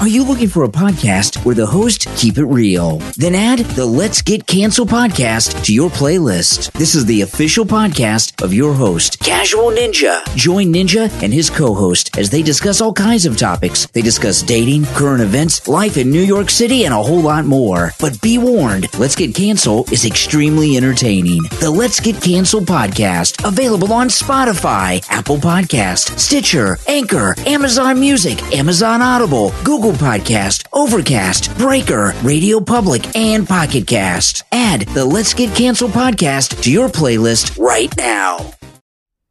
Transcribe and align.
Are 0.00 0.06
you 0.06 0.22
looking 0.22 0.46
for 0.46 0.62
a 0.62 0.68
podcast 0.68 1.44
where 1.44 1.56
the 1.56 1.66
host 1.66 2.06
keep 2.16 2.38
it 2.38 2.44
real? 2.44 2.98
Then 3.16 3.34
add 3.34 3.58
the 3.58 3.84
Let's 3.84 4.22
Get 4.22 4.46
Cancel 4.46 4.86
podcast 4.86 5.64
to 5.64 5.74
your 5.74 5.90
playlist. 5.90 6.70
This 6.74 6.94
is 6.94 7.04
the 7.06 7.22
official 7.22 7.64
podcast 7.64 8.40
of 8.40 8.54
your 8.54 8.74
host, 8.74 9.18
Casual 9.18 9.72
Ninja. 9.72 10.24
Join 10.36 10.72
Ninja 10.72 11.10
and 11.20 11.34
his 11.34 11.50
co-host 11.50 12.16
as 12.16 12.30
they 12.30 12.42
discuss 12.42 12.80
all 12.80 12.92
kinds 12.92 13.26
of 13.26 13.36
topics. 13.36 13.86
They 13.86 14.00
discuss 14.00 14.40
dating, 14.40 14.84
current 14.84 15.20
events, 15.20 15.66
life 15.66 15.96
in 15.96 16.12
New 16.12 16.22
York 16.22 16.48
City, 16.48 16.84
and 16.84 16.94
a 16.94 17.02
whole 17.02 17.22
lot 17.22 17.44
more. 17.44 17.90
But 17.98 18.20
be 18.20 18.38
warned, 18.38 18.86
Let's 19.00 19.16
Get 19.16 19.34
Cancel 19.34 19.84
is 19.90 20.04
extremely 20.06 20.76
entertaining. 20.76 21.42
The 21.58 21.72
Let's 21.72 21.98
Get 21.98 22.22
Cancel 22.22 22.60
podcast, 22.60 23.44
available 23.44 23.92
on 23.92 24.06
Spotify, 24.10 25.04
Apple 25.10 25.38
Podcast, 25.38 26.16
Stitcher, 26.20 26.78
Anchor, 26.86 27.34
Amazon 27.48 27.98
Music, 27.98 28.40
Amazon 28.54 29.02
Audible, 29.02 29.52
Google 29.64 29.87
Podcast, 29.96 30.66
Overcast, 30.72 31.56
Breaker, 31.56 32.12
Radio 32.22 32.60
Public, 32.60 33.16
and 33.16 33.48
Pocket 33.48 33.86
Cast. 33.86 34.44
Add 34.52 34.82
the 34.88 35.04
Let's 35.04 35.34
Get 35.34 35.56
Canceled 35.56 35.92
podcast 35.92 36.62
to 36.62 36.70
your 36.70 36.88
playlist 36.88 37.58
right 37.58 37.94
now. 37.96 38.52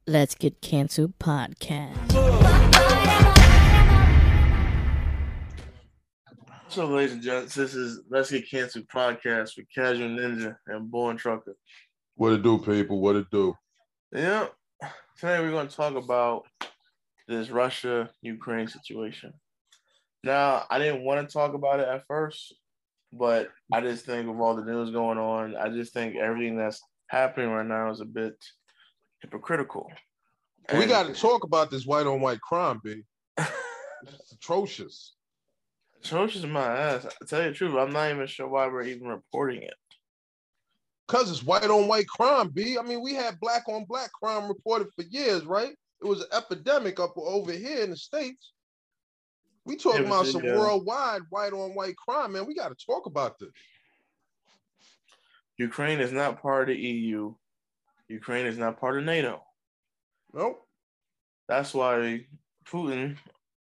Let's 0.06 0.36
Get 0.36 0.62
Canceled 0.62 1.20
podcast. 1.20 2.14
So, 6.70 6.86
ladies 6.86 7.14
and 7.14 7.22
gents, 7.22 7.56
this 7.56 7.74
is 7.74 8.02
Let's 8.10 8.30
Get 8.30 8.50
Canceled 8.50 8.88
podcast 8.88 9.58
with 9.58 9.66
Casual 9.74 10.10
Ninja 10.10 10.58
and 10.68 10.92
Born 10.92 11.18
Trucker. 11.18 11.56
What 12.16 12.34
it 12.34 12.44
do, 12.44 12.58
people? 12.58 13.00
What 13.00 13.16
it 13.16 13.30
do? 13.32 13.56
Yeah, 14.12 14.48
today 15.18 15.40
we're 15.40 15.52
going 15.52 15.68
to 15.68 15.76
talk 15.76 15.96
about 15.96 16.46
this 17.28 17.50
Russia 17.50 18.10
Ukraine 18.22 18.68
situation. 18.68 19.34
Now, 20.28 20.66
I 20.70 20.78
didn't 20.78 21.06
want 21.06 21.26
to 21.26 21.32
talk 21.32 21.54
about 21.54 21.80
it 21.80 21.88
at 21.88 22.06
first, 22.06 22.54
but 23.14 23.48
I 23.72 23.80
just 23.80 24.06
think 24.06 24.28
with 24.28 24.42
all 24.42 24.58
the 24.58 24.66
news 24.66 24.92
going 24.92 25.18
on, 25.18 25.56
I 25.56 25.70
just 25.70 25.94
think 25.94 26.18
everything 26.18 26.58
that's 26.58 26.82
happening 27.08 27.50
right 27.50 27.66
now 27.66 27.90
is 27.92 28.02
a 28.02 28.06
bit 28.06 28.36
hypocritical. 29.22 29.90
we 30.74 30.86
got 30.86 31.08
to 31.08 31.14
talk 31.14 31.46
about 31.46 31.72
this 31.72 31.86
white 31.86 32.08
on 32.08 32.20
white 32.20 32.42
crime, 32.42 32.82
B. 32.84 33.04
It's 33.38 34.34
atrocious. 34.34 35.14
atrocious 36.04 36.44
in 36.44 36.52
my 36.52 36.76
ass. 36.76 37.06
I 37.06 37.26
tell 37.26 37.44
you 37.44 37.52
the 37.52 37.56
truth, 37.56 37.76
I'm 37.76 37.94
not 37.94 38.12
even 38.12 38.28
sure 38.28 38.50
why 38.50 38.68
we're 38.68 38.84
even 38.84 39.08
reporting 39.08 39.62
it. 39.62 39.76
Cause 41.08 41.32
it's 41.32 41.42
white 41.42 41.70
on 41.70 41.88
white 41.88 42.10
crime, 42.10 42.50
B. 42.50 42.78
I 42.78 42.82
mean, 42.82 43.02
we 43.02 43.14
had 43.14 43.40
black 43.40 43.64
on 43.70 43.86
black 43.86 44.12
crime 44.12 44.50
reported 44.50 44.90
for 44.94 45.04
years, 45.04 45.46
right? 45.46 45.74
It 46.02 46.06
was 46.06 46.20
an 46.20 46.28
epidemic 46.34 47.00
up 47.00 47.14
over 47.16 47.54
here 47.54 47.82
in 47.82 47.92
the 47.92 47.96
states. 47.96 48.52
We 49.68 49.76
talking 49.76 50.04
Yeah, 50.04 50.08
about 50.08 50.28
some 50.28 50.42
uh, 50.42 50.58
worldwide 50.58 51.24
white 51.30 51.52
on 51.52 51.76
white 51.76 51.98
crime, 51.98 52.32
man. 52.32 52.48
We 52.48 52.56
got 52.56 52.70
to 52.70 52.86
talk 52.86 53.06
about 53.06 53.38
this. 53.38 53.50
Ukraine 55.58 56.00
is 56.00 56.14
not 56.14 56.42
part 56.42 56.70
of 56.70 56.78
the 56.78 56.82
EU. 56.82 57.36
Ukraine 58.08 58.46
is 58.46 58.58
not 58.58 58.80
part 58.80 58.98
of 58.98 59.04
NATO. 59.04 59.44
Nope. 60.34 60.66
That's 61.50 61.74
why 61.74 62.28
Putin 62.66 63.18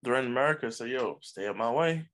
threatened 0.04 0.28
America, 0.28 0.70
said, 0.70 0.90
yo, 0.90 1.18
stay 1.22 1.48
out 1.48 1.56
my 1.56 1.70
way. 1.70 2.06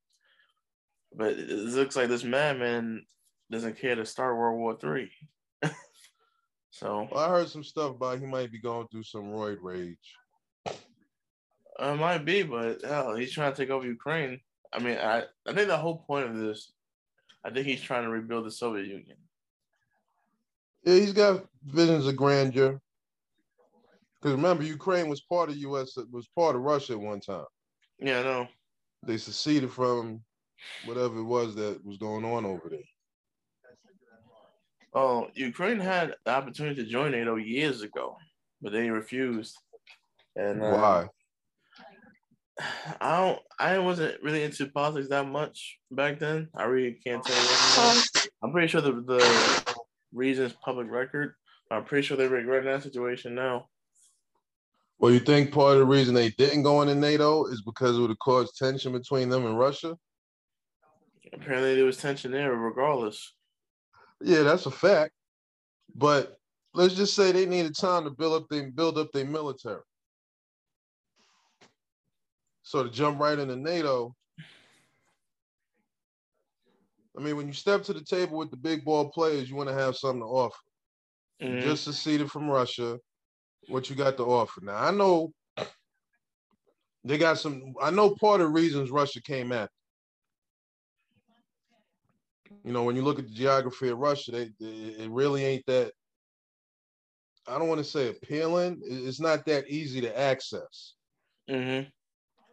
But 1.13 1.33
it 1.33 1.49
looks 1.49 1.97
like 1.97 2.09
this 2.09 2.23
madman 2.23 3.05
doesn't 3.51 3.79
care 3.79 3.97
to 3.97 4.07
start 4.07 4.37
World 4.37 4.61
War 4.61 4.77
Three. 4.81 5.11
so 6.71 7.09
Well, 7.11 7.25
I 7.25 7.29
heard 7.29 7.49
some 7.49 7.65
stuff 7.65 7.97
about 7.97 8.21
he 8.21 8.27
might 8.27 8.53
be 8.53 8.61
going 8.61 8.87
through 8.87 9.03
some 9.03 9.25
roid 9.25 9.59
rage. 9.61 10.15
It 11.81 11.97
might 11.97 12.25
be, 12.25 12.43
but 12.43 12.83
hell, 12.85 13.15
he's 13.15 13.33
trying 13.33 13.53
to 13.53 13.57
take 13.57 13.71
over 13.71 13.87
Ukraine. 13.87 14.41
I 14.73 14.79
mean, 14.79 14.99
I, 14.99 15.25
I 15.47 15.53
think 15.53 15.69
the 15.69 15.77
whole 15.77 15.99
point 16.07 16.29
of 16.29 16.37
this, 16.37 16.73
I 17.45 17.51
think 17.51 17.67
he's 17.67 17.81
trying 17.81 18.05
to 18.05 18.11
rebuild 18.11 18.47
the 18.47 18.51
Soviet 18.51 18.87
Union. 18.87 19.17
Yeah, 20.85 20.95
he's 20.95 21.13
got 21.13 21.45
visions 21.65 22.07
of 22.07 22.17
grandeur. 22.17 22.81
Because 24.21 24.37
remember, 24.37 24.63
Ukraine 24.65 25.09
was 25.09 25.23
part 25.23 25.49
of 25.49 25.57
U.S. 25.57 25.97
was 26.11 26.29
part 26.37 26.55
of 26.55 26.63
Russia 26.63 26.93
at 26.93 27.01
one 27.01 27.21
time. 27.21 27.47
Yeah, 27.99 28.21
I 28.21 28.23
know. 28.23 28.49
They 29.07 29.17
seceded 29.17 29.71
from 29.71 30.21
whatever 30.85 31.19
it 31.19 31.25
was 31.25 31.55
that 31.55 31.85
was 31.85 31.97
going 31.97 32.25
on 32.25 32.45
over 32.45 32.69
there. 32.69 32.79
Oh, 34.93 35.29
Ukraine 35.35 35.79
had 35.79 36.15
the 36.25 36.33
opportunity 36.33 36.83
to 36.83 36.91
join 36.91 37.13
NATO 37.13 37.37
years 37.37 37.83
ago, 37.83 38.17
but 38.61 38.73
they 38.73 38.91
refused. 38.91 39.57
And 40.37 40.63
uh, 40.63 40.71
Why? 40.71 41.09
I 43.01 43.17
don't. 43.19 43.39
I 43.59 43.79
wasn't 43.79 44.23
really 44.23 44.43
into 44.43 44.67
politics 44.67 45.09
that 45.09 45.27
much 45.27 45.79
back 45.91 46.19
then. 46.19 46.49
I 46.55 46.65
really 46.65 46.99
can't 47.05 47.25
tell 47.25 47.37
you. 47.37 47.49
What 47.49 47.97
um, 47.97 48.23
I'm 48.43 48.53
pretty 48.53 48.69
sure 48.69 48.81
the 48.81 48.93
the 48.93 49.75
reason 50.13 50.47
is 50.47 50.53
public 50.53 50.91
record. 50.91 51.35
I'm 51.71 51.85
pretty 51.85 52.07
sure 52.07 52.17
they 52.17 52.27
regret 52.27 52.65
that 52.65 52.83
situation 52.83 53.35
now. 53.35 53.67
Well, 54.99 55.13
you 55.13 55.21
think 55.21 55.53
part 55.53 55.75
of 55.75 55.79
the 55.79 55.87
reason 55.87 56.15
they 56.15 56.31
didn't 56.31 56.63
go 56.63 56.83
into 56.83 56.95
NATO 56.95 57.47
is 57.47 57.63
because 57.63 57.97
it 57.97 58.01
would 58.01 58.11
have 58.11 58.19
caused 58.19 58.59
tension 58.59 58.93
between 58.93 59.31
them 59.31 59.47
and 59.47 59.59
Russia? 59.59 59.97
Apparently, 61.33 61.77
there 61.77 61.85
was 61.85 61.97
tension 61.97 62.33
there, 62.33 62.53
regardless. 62.55 63.35
Yeah, 64.21 64.43
that's 64.43 64.67
a 64.67 64.71
fact. 64.71 65.13
But 65.95 66.37
let's 66.75 66.95
just 66.95 67.15
say 67.15 67.33
they 67.33 67.47
needed 67.47 67.77
time 67.77 68.05
to 68.05 68.11
build 68.11 68.43
up 68.43 68.49
their 68.49 68.71
build 68.71 68.99
up 68.99 69.11
their 69.13 69.25
military. 69.25 69.81
So 72.71 72.85
to 72.85 72.89
jump 72.89 73.19
right 73.19 73.37
into 73.37 73.57
NATO, 73.57 74.15
I 77.19 77.21
mean, 77.21 77.37
when 77.37 77.49
you 77.49 77.53
step 77.53 77.83
to 77.85 77.93
the 77.93 78.05
table 78.05 78.39
with 78.39 78.53
the 78.53 78.57
big 78.57 78.85
ball 78.85 79.11
players, 79.11 79.51
you 79.51 79.57
want 79.57 79.69
to 79.69 79.75
have 79.75 79.97
something 79.97 80.21
to 80.21 80.27
offer. 80.27 80.57
Mhm. 81.41 81.61
just 81.63 81.83
seceded 81.83 82.31
from 82.31 82.49
Russia. 82.49 82.97
What 83.67 83.91
you 83.91 83.97
got 83.97 84.17
to 84.19 84.25
offer? 84.25 84.61
Now 84.63 84.77
I 84.77 84.93
know 84.93 85.33
they 87.03 87.19
got 87.19 87.39
some. 87.39 87.75
I 87.83 87.91
know 87.91 88.15
part 88.15 88.41
of 88.41 88.47
the 88.49 88.53
reasons 88.53 88.91
Russia 88.93 89.21
came 89.21 89.51
at. 89.51 89.69
You 92.65 92.73
know, 92.73 92.85
when 92.85 92.95
you 92.97 93.03
look 93.03 93.19
at 93.19 93.27
the 93.27 93.35
geography 93.35 93.89
of 93.89 93.99
Russia, 93.99 94.31
they, 94.33 94.45
they- 94.61 95.05
it 95.05 95.11
really 95.11 95.45
ain't 95.45 95.67
that. 95.67 95.93
I 97.47 97.59
don't 97.59 97.69
want 97.69 97.79
to 97.79 97.85
say 97.85 98.09
appealing. 98.11 98.81
It's 98.85 99.21
not 99.21 99.45
that 99.47 99.69
easy 99.69 100.01
to 100.03 100.17
access. 100.19 100.95
Mhm. 101.49 101.93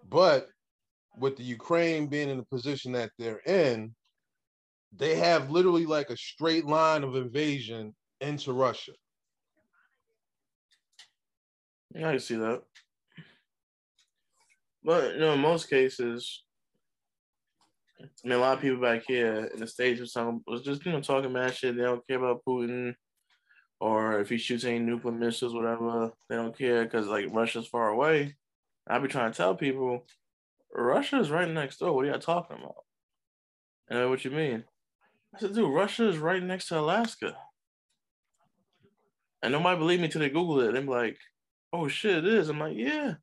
But 0.09 0.47
with 1.17 1.35
the 1.37 1.43
Ukraine 1.43 2.07
being 2.07 2.29
in 2.29 2.37
the 2.37 2.45
position 2.45 2.91
that 2.93 3.11
they're 3.17 3.41
in, 3.45 3.93
they 4.95 5.15
have 5.15 5.51
literally 5.51 5.85
like 5.85 6.09
a 6.09 6.17
straight 6.17 6.65
line 6.65 7.03
of 7.03 7.15
invasion 7.15 7.95
into 8.21 8.53
Russia. 8.53 8.93
Yeah, 11.93 12.09
I 12.09 12.17
see 12.17 12.35
that. 12.35 12.61
But 14.83 15.15
you 15.15 15.19
know, 15.19 15.33
in 15.33 15.39
most 15.39 15.69
cases, 15.69 16.43
I 17.99 18.05
mean, 18.23 18.37
a 18.37 18.41
lot 18.41 18.57
of 18.57 18.61
people 18.61 18.81
back 18.81 19.03
here 19.07 19.49
in 19.53 19.59
the 19.59 19.67
states 19.67 19.99
was 19.99 20.13
talking 20.13 20.41
was 20.47 20.61
just 20.61 20.85
you 20.85 20.91
know 20.91 21.01
talking 21.01 21.33
mad 21.33 21.55
shit. 21.55 21.75
They 21.75 21.83
don't 21.83 22.05
care 22.07 22.17
about 22.17 22.43
Putin, 22.47 22.93
or 23.79 24.21
if 24.21 24.29
he 24.29 24.37
shoots 24.37 24.63
any 24.63 24.79
nuclear 24.79 25.13
missiles, 25.13 25.53
whatever. 25.53 26.11
They 26.29 26.35
don't 26.35 26.57
care 26.57 26.83
because 26.83 27.07
like 27.07 27.27
Russia's 27.31 27.67
far 27.67 27.89
away. 27.89 28.35
I 28.89 28.99
be 28.99 29.07
trying 29.07 29.31
to 29.31 29.37
tell 29.37 29.55
people, 29.55 30.05
Russia 30.73 31.19
is 31.19 31.29
right 31.29 31.49
next 31.49 31.77
door. 31.77 31.93
What 31.93 32.05
are 32.05 32.09
y'all 32.09 32.19
talking 32.19 32.57
about? 32.57 32.85
And 33.89 33.99
they're, 33.99 34.09
what 34.09 34.23
you 34.25 34.31
mean? 34.31 34.63
I 35.35 35.39
said, 35.39 35.53
dude, 35.53 35.73
Russia 35.73 36.07
is 36.07 36.17
right 36.17 36.41
next 36.41 36.69
to 36.69 36.79
Alaska. 36.79 37.35
And 39.41 39.51
nobody 39.51 39.77
believe 39.77 39.99
me 39.99 40.07
till 40.07 40.21
they 40.21 40.29
Google 40.29 40.61
it. 40.61 40.73
They're 40.73 40.81
like, 40.81 41.17
oh 41.71 41.87
shit, 41.87 42.25
it 42.25 42.25
is. 42.25 42.49
I'm 42.49 42.59
like, 42.59 42.75
yeah. 42.75 43.15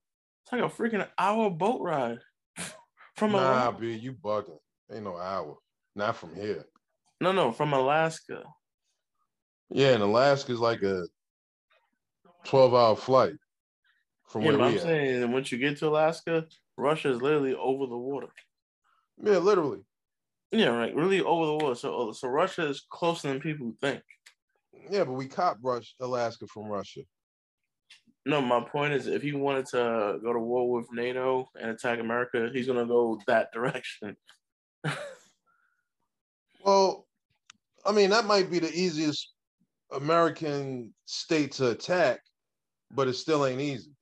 It's 0.42 0.52
like 0.52 0.62
a 0.62 0.68
freaking 0.68 1.06
hour 1.18 1.50
boat 1.50 1.80
ride 1.80 2.18
from 3.16 3.32
Nah, 3.32 3.38
Alaska. 3.38 3.80
B, 3.80 3.94
you 3.94 4.12
bugging. 4.12 4.58
Ain't 4.92 5.04
no 5.04 5.16
hour. 5.16 5.56
Not 5.96 6.16
from 6.16 6.34
here. 6.34 6.64
No, 7.20 7.32
no, 7.32 7.52
from 7.52 7.72
Alaska. 7.72 8.42
Yeah, 9.70 9.90
and 9.90 10.02
Alaska 10.02 10.52
is 10.52 10.60
like 10.60 10.82
a 10.82 11.06
12 12.44 12.74
hour 12.74 12.96
flight 12.96 13.34
from 14.34 14.42
Yeah, 14.42 14.56
where 14.56 14.62
I'm 14.62 14.78
saying 14.80 15.20
that 15.20 15.28
once 15.28 15.52
you 15.52 15.58
get 15.58 15.76
to 15.78 15.86
Alaska, 15.86 16.44
Russia 16.76 17.12
is 17.12 17.22
literally 17.22 17.54
over 17.54 17.86
the 17.86 17.96
water. 17.96 18.26
Yeah, 19.22 19.38
literally. 19.38 19.84
Yeah, 20.50 20.70
right. 20.70 20.92
Really 20.92 21.22
over 21.22 21.46
the 21.46 21.52
water. 21.52 21.76
So, 21.76 22.08
uh, 22.08 22.12
so 22.12 22.26
Russia 22.26 22.66
is 22.66 22.84
closer 22.90 23.28
than 23.28 23.38
people 23.38 23.72
think. 23.80 24.02
Yeah, 24.90 25.04
but 25.04 25.12
we 25.12 25.28
cop 25.28 25.58
rush 25.62 25.94
Alaska 26.00 26.48
from 26.48 26.64
Russia. 26.64 27.02
No, 28.26 28.40
my 28.40 28.60
point 28.60 28.92
is, 28.94 29.06
if 29.06 29.22
he 29.22 29.30
wanted 29.30 29.66
to 29.66 30.18
go 30.20 30.32
to 30.32 30.40
war 30.40 30.68
with 30.68 30.92
NATO 30.92 31.48
and 31.54 31.70
attack 31.70 32.00
America, 32.00 32.50
he's 32.52 32.66
gonna 32.66 32.86
go 32.86 33.20
that 33.28 33.52
direction. 33.52 34.16
Well, 36.64 37.06
I 37.84 37.92
mean, 37.92 38.08
that 38.08 38.24
might 38.24 38.50
be 38.50 38.58
the 38.58 38.72
easiest 38.72 39.34
American 39.92 40.94
state 41.04 41.52
to 41.52 41.72
attack, 41.72 42.20
but 42.90 43.06
it 43.06 43.12
still 43.12 43.44
ain't 43.44 43.60
easy. 43.60 43.93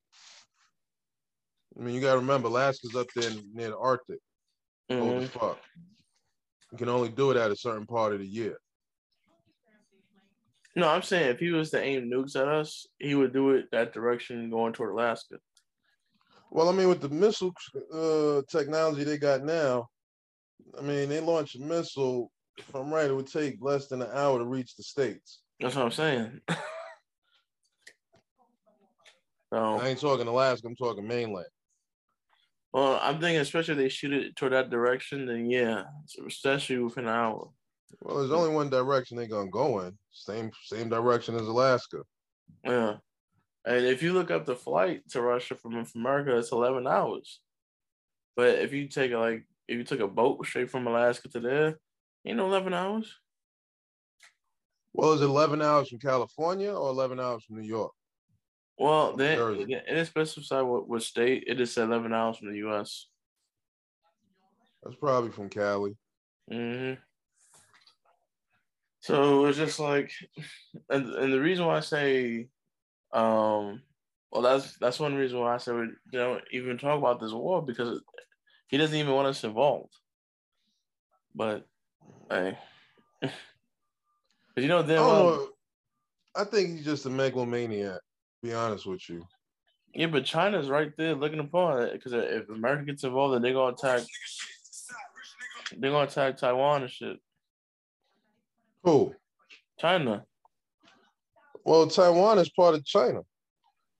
I 1.79 1.83
mean, 1.83 1.95
you 1.95 2.01
got 2.01 2.15
to 2.15 2.21
remember, 2.21 2.49
Alaska's 2.49 2.95
up 2.95 3.09
there 3.15 3.31
near 3.55 3.71
the 3.71 3.79
Arctic. 3.79 4.21
The 4.89 4.95
Mhm. 4.97 5.29
fuck. 5.29 5.59
You 6.71 6.79
can 6.79 6.89
only 6.89 7.09
do 7.09 7.31
it 7.31 7.37
at 7.37 7.51
a 7.51 7.57
certain 7.57 7.87
part 7.87 8.13
of 8.13 8.19
the 8.21 8.27
year. 8.27 8.59
No, 10.75 10.89
I'm 10.89 11.03
saying 11.03 11.31
if 11.31 11.39
he 11.39 11.51
was 11.51 11.71
to 11.71 11.83
aim 11.83 12.11
nukes 12.11 12.35
at 12.35 12.49
us, 12.49 12.87
he 12.99 13.15
would 13.15 13.33
do 13.33 13.51
it 13.51 13.71
that 13.73 13.93
direction 13.93 14.49
going 14.49 14.73
toward 14.73 14.93
Alaska. 14.93 15.39
Well, 16.51 16.69
I 16.69 16.73
mean, 16.73 16.89
with 16.89 17.01
the 17.01 17.09
missile 17.09 17.55
uh, 17.93 18.43
technology 18.51 19.05
they 19.05 19.19
got 19.19 19.43
now, 19.43 19.89
I 20.79 20.83
mean, 20.83 21.09
they 21.09 21.21
launch 21.21 21.55
a 21.55 21.61
missile. 21.61 22.31
If 22.57 22.75
I'm 22.75 22.93
right, 22.93 23.09
it 23.09 23.15
would 23.15 23.27
take 23.27 23.57
less 23.61 23.89
than 23.89 24.03
an 24.03 24.11
hour 24.13 24.39
to 24.39 24.45
reach 24.45 24.77
the 24.77 24.83
states. 24.83 25.41
That's 25.61 25.77
what 25.77 25.87
I'm 25.87 25.91
saying. 25.91 26.41
so, 29.51 29.79
I 29.79 29.89
ain't 29.89 30.01
talking 30.01 30.27
Alaska. 30.27 30.67
I'm 30.67 30.77
talking 30.77 31.07
mainland. 31.07 31.47
Well, 32.73 32.99
I'm 33.03 33.21
thinking 33.21 33.41
especially 33.41 33.73
if 33.73 33.79
they 33.79 33.89
shoot 33.89 34.13
it 34.13 34.37
toward 34.37 34.53
that 34.53 34.71
direction, 34.71 35.27
then 35.27 35.51
yeah, 35.51 35.85
especially 36.27 36.79
within 36.79 37.05
an 37.05 37.11
hour. 37.11 37.51
Well, 38.01 38.19
there's 38.19 38.31
only 38.31 38.55
one 38.55 38.71
direction 38.71 39.17
they're 39.17 39.27
gonna 39.27 39.51
go 39.51 39.81
in. 39.81 39.97
Same 40.11 40.51
same 40.65 40.89
direction 40.89 41.35
as 41.35 41.43
Alaska. 41.43 42.03
Yeah. 42.65 42.97
And 43.65 43.87
if 43.87 44.03
you 44.03 44.13
look 44.13 44.31
up 44.31 44.45
the 44.45 44.57
flight 44.57 45.09
to 45.11 45.23
Russia 45.23 45.55
from, 45.55 45.85
from 45.85 46.01
America, 46.01 46.37
it's 46.37 46.51
11 46.51 46.87
hours. 46.87 47.41
But 48.35 48.59
if 48.59 48.73
you 48.73 48.89
take 48.89 49.13
a, 49.13 49.19
like, 49.19 49.47
if 49.69 49.79
you 49.79 49.85
took 49.85 50.01
a 50.01 50.09
boat 50.09 50.45
straight 50.45 50.71
from 50.71 50.87
Alaska 50.87 51.29
to 51.29 51.41
there, 51.41 51.79
ain't 52.27 52.39
no 52.39 52.47
11 52.47 52.75
hours. 52.75 53.15
Well, 54.93 55.13
is 55.13 55.23
it 55.23 55.27
11 55.27 55.63
hours 55.63 55.89
from 55.89 56.01
California 56.01 56.73
or 56.73 56.91
11 56.91 57.21
hours 57.21 57.45
from 57.45 57.57
New 57.57 57.67
York? 57.69 57.93
Well, 58.79 59.17
then 59.17 59.37
Jersey. 59.37 59.63
it 59.63 59.87
didn't 59.87 60.07
specify 60.07 60.61
what, 60.63 60.89
what 60.89 61.03
state. 61.03 61.45
It 61.47 61.57
just 61.57 61.75
said 61.75 61.85
11 61.85 62.13
hours 62.13 62.39
from 62.39 62.51
the 62.51 62.59
U.S. 62.59 63.07
That's 64.83 64.97
probably 64.97 65.31
from 65.31 65.49
Cali. 65.49 65.97
Mm-hmm. 66.51 67.01
So 69.01 69.47
it's 69.47 69.59
just 69.59 69.79
like, 69.79 70.13
and, 70.89 71.09
and 71.15 71.33
the 71.33 71.41
reason 71.41 71.67
why 71.67 71.77
I 71.77 71.81
say, 71.81 72.49
um, 73.13 73.83
well, 74.31 74.43
that's 74.43 74.77
that's 74.79 74.99
one 74.99 75.15
reason 75.15 75.39
why 75.41 75.55
I 75.55 75.59
said 75.59 75.75
we 75.75 75.89
don't 76.13 76.43
even 76.53 76.79
talk 76.79 76.99
about 76.99 77.21
this 77.21 77.33
war 77.33 77.63
because 77.63 78.01
he 78.69 78.79
doesn't 78.79 78.97
even 78.97 79.13
want 79.13 79.29
us 79.29 79.45
involved. 79.45 79.93
But, 81.35 81.67
hey, 82.31 82.57
you 84.57 84.69
know, 84.69 84.79
I 84.79 84.83
then 84.83 85.01
well, 85.01 85.25
know. 85.25 85.49
I 86.35 86.45
think 86.45 86.77
he's 86.77 86.85
just 86.85 87.07
a 87.07 87.11
megalomaniac. 87.11 88.01
Be 88.43 88.53
honest 88.53 88.87
with 88.87 89.09
you. 89.09 89.25
yeah, 89.95 90.07
but 90.07 90.25
China's 90.25 90.69
right 90.69 90.91
there 90.97 91.15
looking 91.15 91.39
upon 91.39 91.83
it 91.83 91.93
because 91.93 92.13
if 92.13 92.49
America 92.49 92.85
gets 92.87 93.05
involved, 93.05 93.35
then 93.35 93.43
they're 93.43 93.53
gonna 93.53 93.75
attack. 93.75 94.03
They're 95.77 95.91
gonna 95.91 96.09
attack 96.09 96.37
Taiwan 96.37 96.83
and 96.83 96.91
shit. 96.91 97.19
Who? 98.83 99.15
China. 99.79 100.25
Well, 101.65 101.87
Taiwan 101.87 102.39
is 102.39 102.51
part 102.51 102.75
of 102.75 102.85
China. 102.85 103.21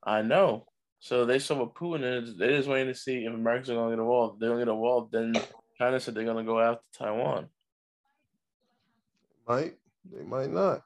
I 0.03 0.23
know. 0.23 0.67
So 0.99 1.25
they 1.25 1.39
saw 1.39 1.57
what 1.57 1.75
Putin 1.75 2.23
is. 2.23 2.37
They're 2.37 2.57
just 2.57 2.69
waiting 2.69 2.93
to 2.93 2.99
see 2.99 3.25
if 3.25 3.33
Americans 3.33 3.71
are 3.71 3.75
gonna 3.75 3.91
get 3.91 4.01
involved. 4.01 4.35
If 4.35 4.41
they're 4.41 4.51
gonna 4.51 4.65
get 4.65 4.73
involved, 4.73 5.13
then 5.13 5.35
China 5.79 6.01
said 6.01 6.15
they're 6.15 6.25
gonna 6.25 6.45
go 6.45 6.61
after 6.61 6.83
Taiwan. 6.97 7.49
Might 9.49 9.75
they 10.13 10.25
might 10.25 10.51
not. 10.51 10.83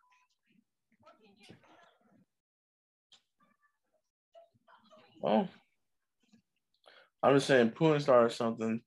Well, 5.20 5.48
I'm 7.22 7.34
just 7.34 7.46
saying 7.46 7.70
Putin 7.70 8.00
started 8.00 8.32
something, 8.32 8.80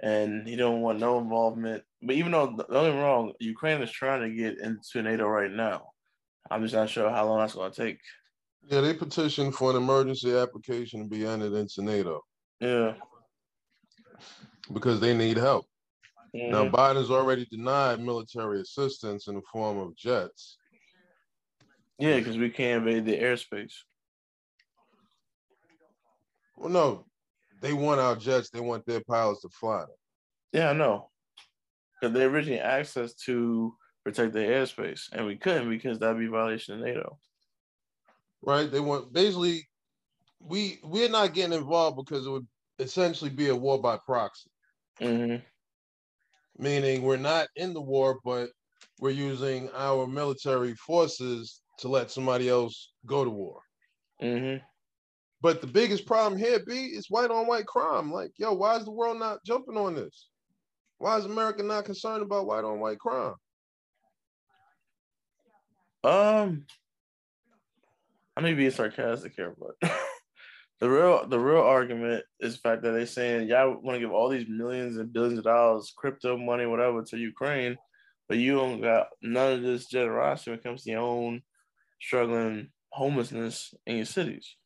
and 0.00 0.46
he 0.46 0.56
don't 0.56 0.80
want 0.80 0.98
no 1.00 1.18
involvement. 1.18 1.82
But 2.02 2.16
even 2.16 2.32
though 2.32 2.46
don't 2.46 2.68
get 2.68 2.94
me 2.94 3.00
wrong, 3.00 3.32
Ukraine 3.40 3.82
is 3.82 3.90
trying 3.90 4.22
to 4.22 4.36
get 4.36 4.58
into 4.58 5.02
NATO 5.02 5.26
right 5.26 5.50
now. 5.50 5.90
I'm 6.50 6.62
just 6.62 6.74
not 6.74 6.88
sure 6.88 7.10
how 7.10 7.26
long 7.26 7.38
that's 7.38 7.54
gonna 7.54 7.72
take. 7.72 7.98
Yeah, 8.64 8.80
they 8.80 8.94
petitioned 8.94 9.54
for 9.54 9.70
an 9.70 9.76
emergency 9.76 10.36
application 10.36 11.02
to 11.02 11.08
be 11.08 11.26
entered 11.26 11.52
into 11.52 11.82
NATO 11.82 12.24
Yeah. 12.60 12.94
because 14.72 15.00
they 15.00 15.16
need 15.16 15.36
help. 15.36 15.66
Now, 16.34 16.64
Mhm. 16.64 16.72
Biden's 16.72 17.10
already 17.10 17.44
denied 17.46 18.00
military 18.00 18.60
assistance 18.60 19.26
in 19.28 19.34
the 19.34 19.42
form 19.42 19.78
of 19.78 19.94
jets. 19.96 20.58
Yeah, 21.98 22.18
because 22.18 22.38
we 22.38 22.50
can't 22.50 22.86
invade 22.86 23.04
the 23.04 23.18
airspace. 23.18 23.74
Well, 26.62 26.70
no, 26.70 27.06
they 27.60 27.72
want 27.72 28.00
our 28.00 28.14
jets. 28.16 28.50
They 28.50 28.60
want 28.60 28.86
their 28.86 29.02
pilots 29.02 29.42
to 29.42 29.48
fly 29.48 29.80
them. 29.80 29.88
Yeah, 30.52 30.70
I 30.70 30.72
know. 30.74 31.10
Because 32.00 32.14
they 32.14 32.24
originally 32.24 32.60
asked 32.60 32.96
us 32.96 33.14
to 33.26 33.74
protect 34.04 34.32
their 34.32 34.62
airspace, 34.62 35.08
and 35.12 35.26
we 35.26 35.36
couldn't 35.36 35.68
because 35.70 35.98
that'd 35.98 36.18
be 36.18 36.26
violation 36.28 36.74
of 36.74 36.80
NATO. 36.80 37.18
right? 38.42 38.70
They 38.70 38.80
want 38.80 39.12
basically 39.12 39.68
we 40.40 40.78
we're 40.84 41.08
not 41.08 41.34
getting 41.34 41.58
involved 41.58 41.96
because 41.96 42.26
it 42.26 42.30
would 42.30 42.46
essentially 42.78 43.30
be 43.30 43.48
a 43.48 43.56
war 43.56 43.80
by 43.80 43.98
proxy, 44.06 44.50
hmm 45.00 45.36
meaning 46.58 47.02
we're 47.02 47.16
not 47.16 47.48
in 47.56 47.74
the 47.74 47.80
war, 47.80 48.20
but 48.24 48.50
we're 49.00 49.10
using 49.10 49.70
our 49.74 50.06
military 50.06 50.74
forces 50.74 51.60
to 51.78 51.88
let 51.88 52.10
somebody 52.10 52.48
else 52.48 52.92
go 53.06 53.24
to 53.24 53.30
war. 53.30 53.62
hmm 54.20 54.56
But 55.42 55.60
the 55.60 55.66
biggest 55.66 56.06
problem 56.06 56.38
here, 56.38 56.60
B, 56.64 56.86
is 56.86 57.10
white 57.10 57.32
on 57.32 57.48
white 57.48 57.66
crime. 57.66 58.12
Like, 58.12 58.30
yo, 58.36 58.52
why 58.52 58.76
is 58.76 58.84
the 58.84 58.92
world 58.92 59.18
not 59.18 59.44
jumping 59.44 59.76
on 59.76 59.96
this? 59.96 60.28
Why 60.98 61.18
is 61.18 61.24
America 61.24 61.64
not 61.64 61.84
concerned 61.84 62.22
about 62.22 62.46
white 62.46 62.62
on 62.62 62.78
white 62.78 63.00
crime? 63.00 63.34
Um, 66.04 66.64
I 68.36 68.40
may 68.40 68.54
be 68.54 68.70
sarcastic 68.70 69.34
here, 69.34 69.54
but 69.58 69.90
the 70.80 70.88
real 70.88 71.26
the 71.26 71.40
real 71.40 71.62
argument 71.62 72.24
is 72.38 72.54
the 72.54 72.60
fact 72.60 72.82
that 72.82 72.92
they're 72.92 73.06
saying 73.06 73.48
y'all 73.48 73.80
want 73.80 73.96
to 73.96 74.00
give 74.00 74.12
all 74.12 74.28
these 74.28 74.48
millions 74.48 74.96
and 74.96 75.12
billions 75.12 75.38
of 75.38 75.44
dollars, 75.44 75.92
crypto 75.96 76.36
money, 76.36 76.66
whatever, 76.66 77.02
to 77.02 77.18
Ukraine, 77.18 77.76
but 78.28 78.38
you 78.38 78.54
don't 78.54 78.80
got 78.80 79.08
none 79.22 79.54
of 79.54 79.62
this 79.62 79.86
generosity 79.86 80.52
when 80.52 80.60
it 80.60 80.62
comes 80.62 80.84
to 80.84 80.90
your 80.90 81.00
own 81.00 81.42
struggling 82.00 82.68
homelessness 82.90 83.74
in 83.86 83.96
your 83.96 84.04
cities. 84.04 84.56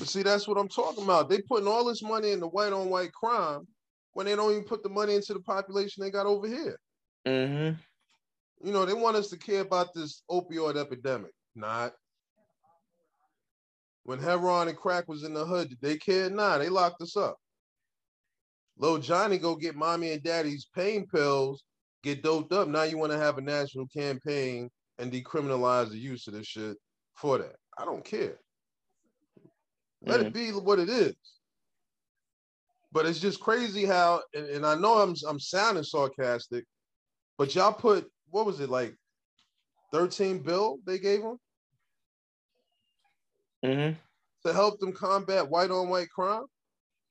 But 0.00 0.08
see, 0.08 0.22
that's 0.22 0.48
what 0.48 0.56
I'm 0.56 0.68
talking 0.68 1.04
about. 1.04 1.28
They 1.28 1.42
putting 1.42 1.68
all 1.68 1.84
this 1.84 2.02
money 2.02 2.30
into 2.32 2.46
white 2.46 2.72
on 2.72 2.88
white 2.88 3.12
crime 3.12 3.68
when 4.14 4.24
they 4.24 4.34
don't 4.34 4.50
even 4.50 4.64
put 4.64 4.82
the 4.82 4.88
money 4.88 5.14
into 5.14 5.34
the 5.34 5.40
population 5.40 6.02
they 6.02 6.10
got 6.10 6.24
over 6.24 6.48
here. 6.48 6.80
hmm 7.26 7.72
You 8.64 8.72
know, 8.72 8.86
they 8.86 8.94
want 8.94 9.16
us 9.16 9.28
to 9.28 9.36
care 9.36 9.60
about 9.60 9.92
this 9.94 10.22
opioid 10.30 10.76
epidemic. 10.76 11.32
Not. 11.54 11.92
When 14.04 14.18
heroin 14.18 14.68
and 14.68 14.76
crack 14.76 15.06
was 15.06 15.22
in 15.22 15.34
the 15.34 15.44
hood, 15.44 15.68
did 15.68 15.78
they 15.82 15.98
care? 15.98 16.30
Nah, 16.30 16.56
they 16.56 16.70
locked 16.70 17.02
us 17.02 17.14
up. 17.14 17.36
Little 18.78 18.98
Johnny 18.98 19.36
go 19.36 19.54
get 19.54 19.76
mommy 19.76 20.12
and 20.12 20.22
daddy's 20.22 20.66
pain 20.74 21.06
pills, 21.06 21.62
get 22.02 22.22
doped 22.22 22.54
up. 22.54 22.68
Now 22.68 22.84
you 22.84 22.96
want 22.96 23.12
to 23.12 23.18
have 23.18 23.36
a 23.36 23.42
national 23.42 23.86
campaign 23.88 24.70
and 24.98 25.12
decriminalize 25.12 25.90
the 25.90 25.98
use 25.98 26.26
of 26.26 26.32
this 26.32 26.46
shit 26.46 26.78
for 27.14 27.36
that. 27.36 27.56
I 27.76 27.84
don't 27.84 28.04
care. 28.04 28.38
Let 30.02 30.20
it 30.20 30.32
be 30.32 30.50
what 30.50 30.78
it 30.78 30.88
is. 30.88 31.14
But 32.92 33.06
it's 33.06 33.20
just 33.20 33.40
crazy 33.40 33.84
how, 33.84 34.22
and, 34.34 34.46
and 34.46 34.66
I 34.66 34.74
know 34.74 34.98
I'm 34.98 35.14
I'm 35.26 35.38
sounding 35.38 35.84
sarcastic, 35.84 36.64
but 37.38 37.54
y'all 37.54 37.72
put 37.72 38.10
what 38.30 38.46
was 38.46 38.60
it 38.60 38.70
like 38.70 38.96
13 39.92 40.40
bill 40.42 40.78
they 40.86 40.98
gave 40.98 41.22
them 41.22 41.36
hmm 43.64 43.90
to 44.46 44.52
help 44.54 44.80
them 44.80 44.92
combat 44.92 45.48
white 45.48 45.70
on 45.70 45.88
white 45.88 46.08
crime? 46.08 46.44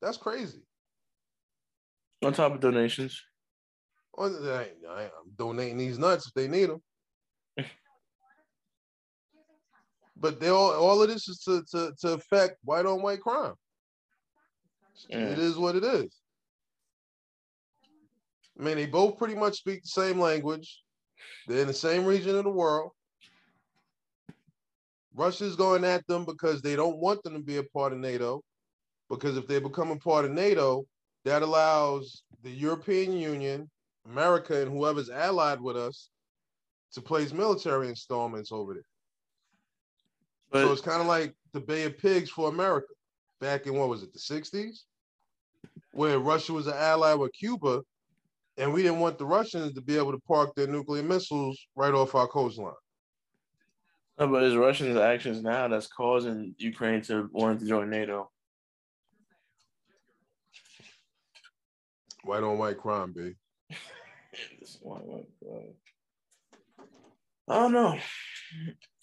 That's 0.02 0.18
crazy. 0.18 0.62
On 2.24 2.34
top 2.34 2.54
of 2.54 2.60
donations. 2.60 3.22
I 4.18 4.26
ain't- 4.26 4.36
I 4.36 5.04
ain't- 5.04 5.14
I'm 5.18 5.30
donating 5.38 5.78
these 5.78 6.00
nuts 6.00 6.28
if 6.28 6.34
they 6.34 6.48
need 6.48 6.70
them. 6.70 6.82
But 10.20 10.40
they 10.40 10.50
all 10.50 10.72
all 10.72 11.02
of 11.02 11.10
this 11.10 11.28
is 11.28 11.40
to 11.44 11.64
to, 11.72 11.94
to 12.00 12.14
affect 12.14 12.58
white 12.64 12.86
on 12.86 13.02
white 13.02 13.22
crime. 13.22 13.54
Mm. 15.12 15.32
It 15.32 15.40
is 15.40 15.58
what 15.58 15.76
it 15.76 15.84
is. 15.84 16.14
I 18.60 18.64
mean, 18.64 18.76
they 18.76 18.86
both 18.86 19.18
pretty 19.18 19.36
much 19.36 19.58
speak 19.58 19.84
the 19.84 19.88
same 19.88 20.20
language. 20.20 20.84
They're 21.48 21.62
in 21.62 21.68
the 21.68 21.74
same 21.74 22.06
region 22.06 22.36
of 22.36 22.44
the 22.44 22.50
world. 22.50 22.92
Russia's 25.16 25.56
going 25.56 25.86
at 25.86 26.06
them 26.08 26.26
because 26.26 26.62
they 26.62 26.76
don't 26.76 26.98
want 26.98 27.24
them 27.24 27.34
to 27.34 27.40
be 27.40 27.58
a 27.58 27.64
part 27.64 27.94
of 27.94 28.00
NATO. 28.00 28.42
Because 29.10 29.38
if 29.38 29.48
they 29.48 29.60
become 29.60 29.92
a 29.92 29.98
part 29.98 30.26
of 30.26 30.32
NATO, 30.32 30.86
that 31.26 31.42
allows 31.42 32.24
the 32.44 32.52
European 32.52 33.14
Union, 33.14 33.70
America, 34.06 34.62
and 34.62 34.72
whoever's 34.72 35.10
allied 35.10 35.60
with 35.60 35.76
us 35.76 36.10
to 36.94 37.02
place 37.02 37.34
military 37.34 37.88
installments 37.88 38.52
over 38.52 38.74
there. 38.74 38.84
But 40.52 40.66
so 40.66 40.72
it's 40.72 40.82
kind 40.82 41.02
of 41.02 41.08
like 41.08 41.36
the 41.54 41.60
Bay 41.60 41.84
of 41.84 41.98
Pigs 41.98 42.30
for 42.30 42.50
America 42.50 42.88
back 43.40 43.68
in 43.68 43.76
what 43.76 43.90
was 43.90 44.04
it, 44.04 44.14
the 44.14 44.20
60s? 44.20 44.82
Where 45.92 46.20
Russia 46.20 46.54
was 46.54 46.68
an 46.68 46.74
ally 46.76 47.14
with 47.14 47.34
Cuba 47.34 47.82
and 48.58 48.74
we 48.74 48.84
didn't 48.84 49.00
want 49.00 49.18
the 49.18 49.26
Russians 49.26 49.74
to 49.74 49.82
be 49.82 49.98
able 49.98 50.12
to 50.12 50.20
park 50.28 50.54
their 50.54 50.68
nuclear 50.68 51.02
missiles 51.02 51.58
right 51.76 51.94
off 51.94 52.14
our 52.14 52.28
coastline. 52.28 52.74
No, 54.20 54.28
but 54.28 54.44
it's 54.44 54.56
Russians' 54.56 54.98
actions 54.98 55.42
now 55.42 55.70
that's 55.70 55.88
causing 55.88 56.54
Ukraine 56.58 57.02
to 57.04 57.30
want 57.32 57.62
to 57.62 57.66
join 57.66 57.90
NATO. 57.90 58.30
White 62.26 62.44
on 62.44 62.58
white 62.58 62.78
crime, 62.78 63.14
B. 63.14 63.32
I 67.48 67.56
don't 67.56 67.72
know. 67.72 67.98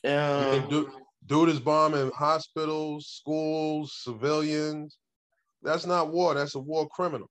And 0.05 0.65
Um, 0.65 0.69
dude, 0.69 0.91
dude 1.27 1.49
is 1.49 1.61
bombing 1.61 2.11
hospitals, 2.13 3.09
schools, 3.09 3.99
civilians. 4.03 4.99
That's 5.63 5.87
not 5.87 6.13
war. 6.13 6.35
That's 6.35 6.55
a 6.55 6.61
war 6.61 6.89
criminal. 6.89 7.29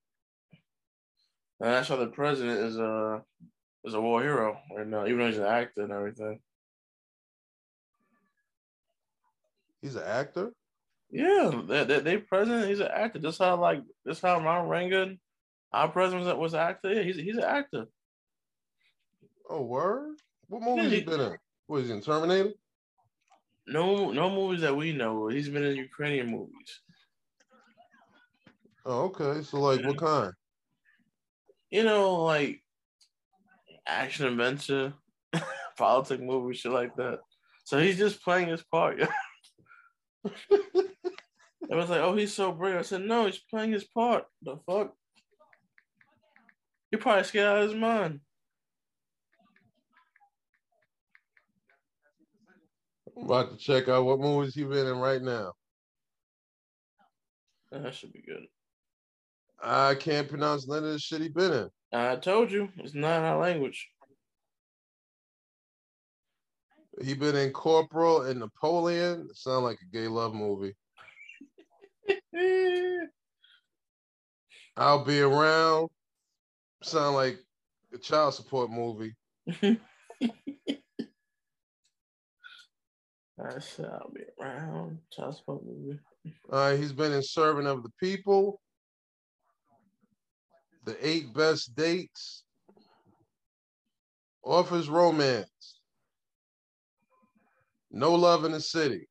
and 1.61 1.69
that's 1.69 1.89
why 1.89 1.95
the 1.97 2.07
president 2.07 2.59
is 2.59 2.77
a 2.77 3.23
is 3.85 3.93
a 3.93 4.01
war 4.01 4.21
hero 4.21 4.57
right 4.75 4.81
uh, 4.81 4.89
now, 4.89 5.05
even 5.05 5.19
though 5.19 5.27
he's 5.27 5.37
an 5.37 5.45
actor 5.45 5.83
and 5.83 5.91
everything. 5.91 6.39
He's 9.81 9.95
an 9.95 10.03
actor. 10.03 10.51
Yeah, 11.11 11.61
they, 11.67 11.83
they, 11.83 11.99
they 11.99 12.17
president. 12.17 12.67
He's 12.67 12.79
an 12.79 12.89
actor. 12.93 13.19
This 13.19 13.37
how 13.37 13.55
like 13.57 13.81
this 14.03 14.19
how 14.19 14.43
Ronald 14.43 14.69
Reagan, 14.69 15.19
our 15.71 15.87
president 15.87 16.37
was, 16.37 16.53
an 16.53 16.59
actor. 16.59 16.93
Yeah, 16.93 17.03
he's 17.03 17.17
he's 17.17 17.37
an 17.37 17.43
actor. 17.43 17.85
Oh, 19.49 19.61
word. 19.61 20.15
What 20.47 20.63
movies 20.63 20.91
he 20.91 20.97
he- 20.97 21.03
been 21.03 21.21
in? 21.21 21.37
Was 21.67 21.85
he 21.85 21.93
in 21.93 22.01
Terminator? 22.01 22.53
No 23.67 24.11
no 24.11 24.29
movies 24.29 24.61
that 24.61 24.75
we 24.75 24.93
know. 24.93 25.27
He's 25.27 25.49
been 25.49 25.63
in 25.63 25.75
Ukrainian 25.75 26.27
movies. 26.27 26.81
Oh, 28.85 29.05
okay. 29.05 29.41
So 29.41 29.59
like, 29.59 29.83
what 29.85 29.97
kind? 29.97 30.33
You 31.71 31.83
know, 31.83 32.23
like 32.23 32.61
action 33.87 34.27
adventure, 34.27 34.93
politic 35.77 36.21
movies, 36.21 36.59
shit 36.59 36.71
like 36.71 36.95
that. 36.97 37.19
So 37.63 37.79
he's 37.79 37.97
just 37.97 38.23
playing 38.23 38.49
his 38.49 38.63
part. 38.63 39.01
It 41.69 41.75
was 41.75 41.89
like, 41.89 42.01
oh, 42.01 42.15
he's 42.15 42.33
so 42.33 42.51
brave. 42.51 42.77
I 42.77 42.81
said, 42.83 43.01
no, 43.01 43.25
he's 43.25 43.39
playing 43.49 43.71
his 43.71 43.83
part. 43.83 44.25
The 44.41 44.57
fuck? 44.65 44.93
He 46.91 46.97
probably 46.97 47.23
scared 47.23 47.47
out 47.47 47.63
of 47.63 47.69
his 47.69 47.77
mind. 47.77 48.19
About 53.23 53.51
to 53.51 53.57
check 53.57 53.87
out 53.87 54.05
what 54.05 54.19
movies 54.19 54.53
he 54.55 54.63
been 54.63 54.87
in 54.87 54.97
right 54.97 55.21
now. 55.21 55.53
That 57.71 57.93
should 57.93 58.13
be 58.13 58.21
good. 58.25 58.45
I 59.61 59.95
can't 59.95 60.29
pronounce 60.29 60.67
none 60.67 60.83
of 60.83 60.91
the 60.91 60.99
shit 60.99 61.21
he 61.21 61.29
been 61.29 61.51
in. 61.51 61.69
I 61.93 62.15
told 62.17 62.51
you, 62.51 62.69
it's 62.77 62.93
not 62.93 63.23
our 63.23 63.39
language. 63.39 63.87
He 67.01 67.13
been 67.13 67.35
in 67.35 67.51
Corporal 67.51 68.21
and 68.23 68.39
Napoleon. 68.39 69.27
Sound 69.33 69.65
like 69.65 69.77
a 69.81 69.95
gay 69.95 70.07
love 70.07 70.33
movie. 70.33 70.73
I'll 74.77 75.03
be 75.03 75.21
around. 75.21 75.89
Sound 76.83 77.15
like 77.15 77.39
a 77.93 77.97
child 77.97 78.33
support 78.33 78.69
movie. 78.69 79.13
I 83.43 83.59
said 83.59 83.85
I'll 83.85 84.11
be 84.13 84.21
around. 84.41 84.99
Uh, 86.49 86.75
he's 86.75 86.93
been 86.93 87.11
in 87.11 87.21
Servant 87.21 87.67
of 87.67 87.83
the 87.83 87.91
People, 87.99 88.61
The 90.85 90.95
Eight 91.05 91.33
Best 91.33 91.75
Dates, 91.75 92.43
Office 94.43 94.87
Romance, 94.87 95.79
No 97.91 98.13
Love 98.15 98.45
in 98.45 98.53
the 98.53 98.61
City. 98.61 99.07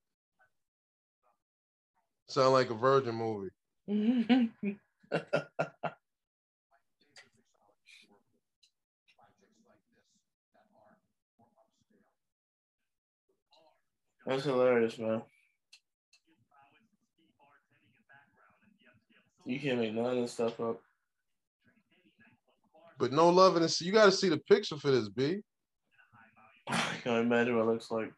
Sound 2.28 2.52
like 2.52 2.70
a 2.70 2.74
Virgin 2.74 3.14
movie. 3.14 3.50
That's 14.26 14.44
hilarious, 14.44 14.98
man. 14.98 15.22
You 19.44 19.60
can't 19.60 19.78
make 19.78 19.92
none 19.92 20.06
of 20.06 20.16
this 20.16 20.32
stuff 20.32 20.58
up. 20.60 20.80
But 22.98 23.12
No 23.12 23.28
Love 23.28 23.56
in 23.56 23.68
City. 23.68 23.86
You 23.86 23.92
got 23.92 24.06
to 24.06 24.12
see 24.12 24.28
the 24.28 24.38
picture 24.38 24.76
for 24.76 24.90
this, 24.90 25.08
B. 25.08 25.40
I 26.68 26.94
can't 27.02 27.26
imagine 27.26 27.56
what 27.56 27.64
it 27.64 27.72
looks 27.72 27.90
like. 27.90 28.12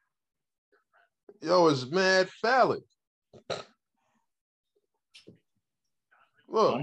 Yo, 1.42 1.66
it's 1.68 1.86
mad 1.90 2.28
phallic. 2.30 2.82
Look, 6.48 6.80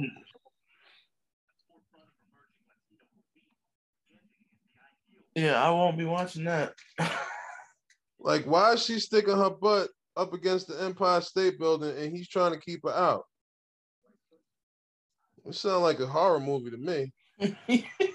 Yeah, 5.35 5.63
I 5.63 5.71
won't 5.71 5.97
be 5.97 6.05
watching 6.05 6.43
that. 6.43 6.73
like, 8.23 8.45
why 8.45 8.73
is 8.73 8.83
she 8.83 8.99
sticking 8.99 9.37
her 9.37 9.49
butt 9.49 9.89
up 10.17 10.33
against 10.33 10.67
the 10.67 10.81
Empire 10.81 11.21
State 11.21 11.59
Building 11.59 11.95
and 11.97 12.15
he's 12.15 12.27
trying 12.27 12.53
to 12.53 12.59
keep 12.59 12.81
her 12.83 12.93
out? 12.93 13.25
It 15.45 15.55
sounds 15.55 15.81
like 15.81 15.99
a 15.99 16.07
horror 16.07 16.39
movie 16.39 16.71
to 16.71 16.77
me. 16.77 17.85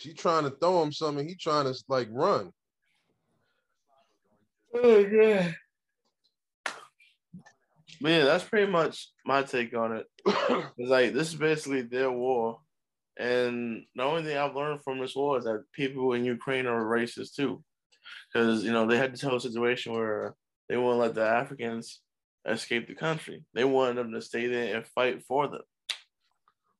She 0.00 0.14
trying 0.14 0.44
to 0.44 0.50
throw 0.50 0.82
him 0.82 0.92
something. 0.92 1.28
He 1.28 1.34
trying 1.34 1.66
to 1.66 1.78
like 1.86 2.08
run. 2.10 2.50
oh 4.74 5.04
god. 5.04 5.54
But 8.00 8.08
yeah, 8.08 8.24
that's 8.24 8.44
pretty 8.44 8.72
much 8.72 9.10
my 9.26 9.42
take 9.42 9.76
on 9.76 9.98
it. 9.98 10.06
It's 10.78 10.88
like 10.90 11.12
this 11.12 11.28
is 11.28 11.34
basically 11.34 11.82
their 11.82 12.10
war. 12.10 12.60
And 13.20 13.84
the 13.94 14.02
only 14.02 14.22
thing 14.22 14.38
I've 14.38 14.56
learned 14.56 14.82
from 14.82 14.98
this 14.98 15.14
war 15.14 15.36
is 15.36 15.44
that 15.44 15.64
people 15.74 16.14
in 16.14 16.24
Ukraine 16.24 16.64
are 16.64 16.82
racist 16.82 17.34
too. 17.34 17.62
Because 18.32 18.64
you 18.64 18.72
know, 18.72 18.86
they 18.86 18.96
had 18.96 19.12
this 19.12 19.20
whole 19.20 19.38
situation 19.38 19.92
where 19.92 20.34
they 20.70 20.78
wouldn't 20.78 21.00
let 21.00 21.14
the 21.14 21.26
Africans 21.26 22.00
escape 22.48 22.88
the 22.88 22.94
country. 22.94 23.44
They 23.52 23.64
wanted 23.64 23.98
them 23.98 24.12
to 24.12 24.22
stay 24.22 24.46
there 24.46 24.74
and 24.74 24.86
fight 24.86 25.22
for 25.24 25.48
them. 25.48 25.60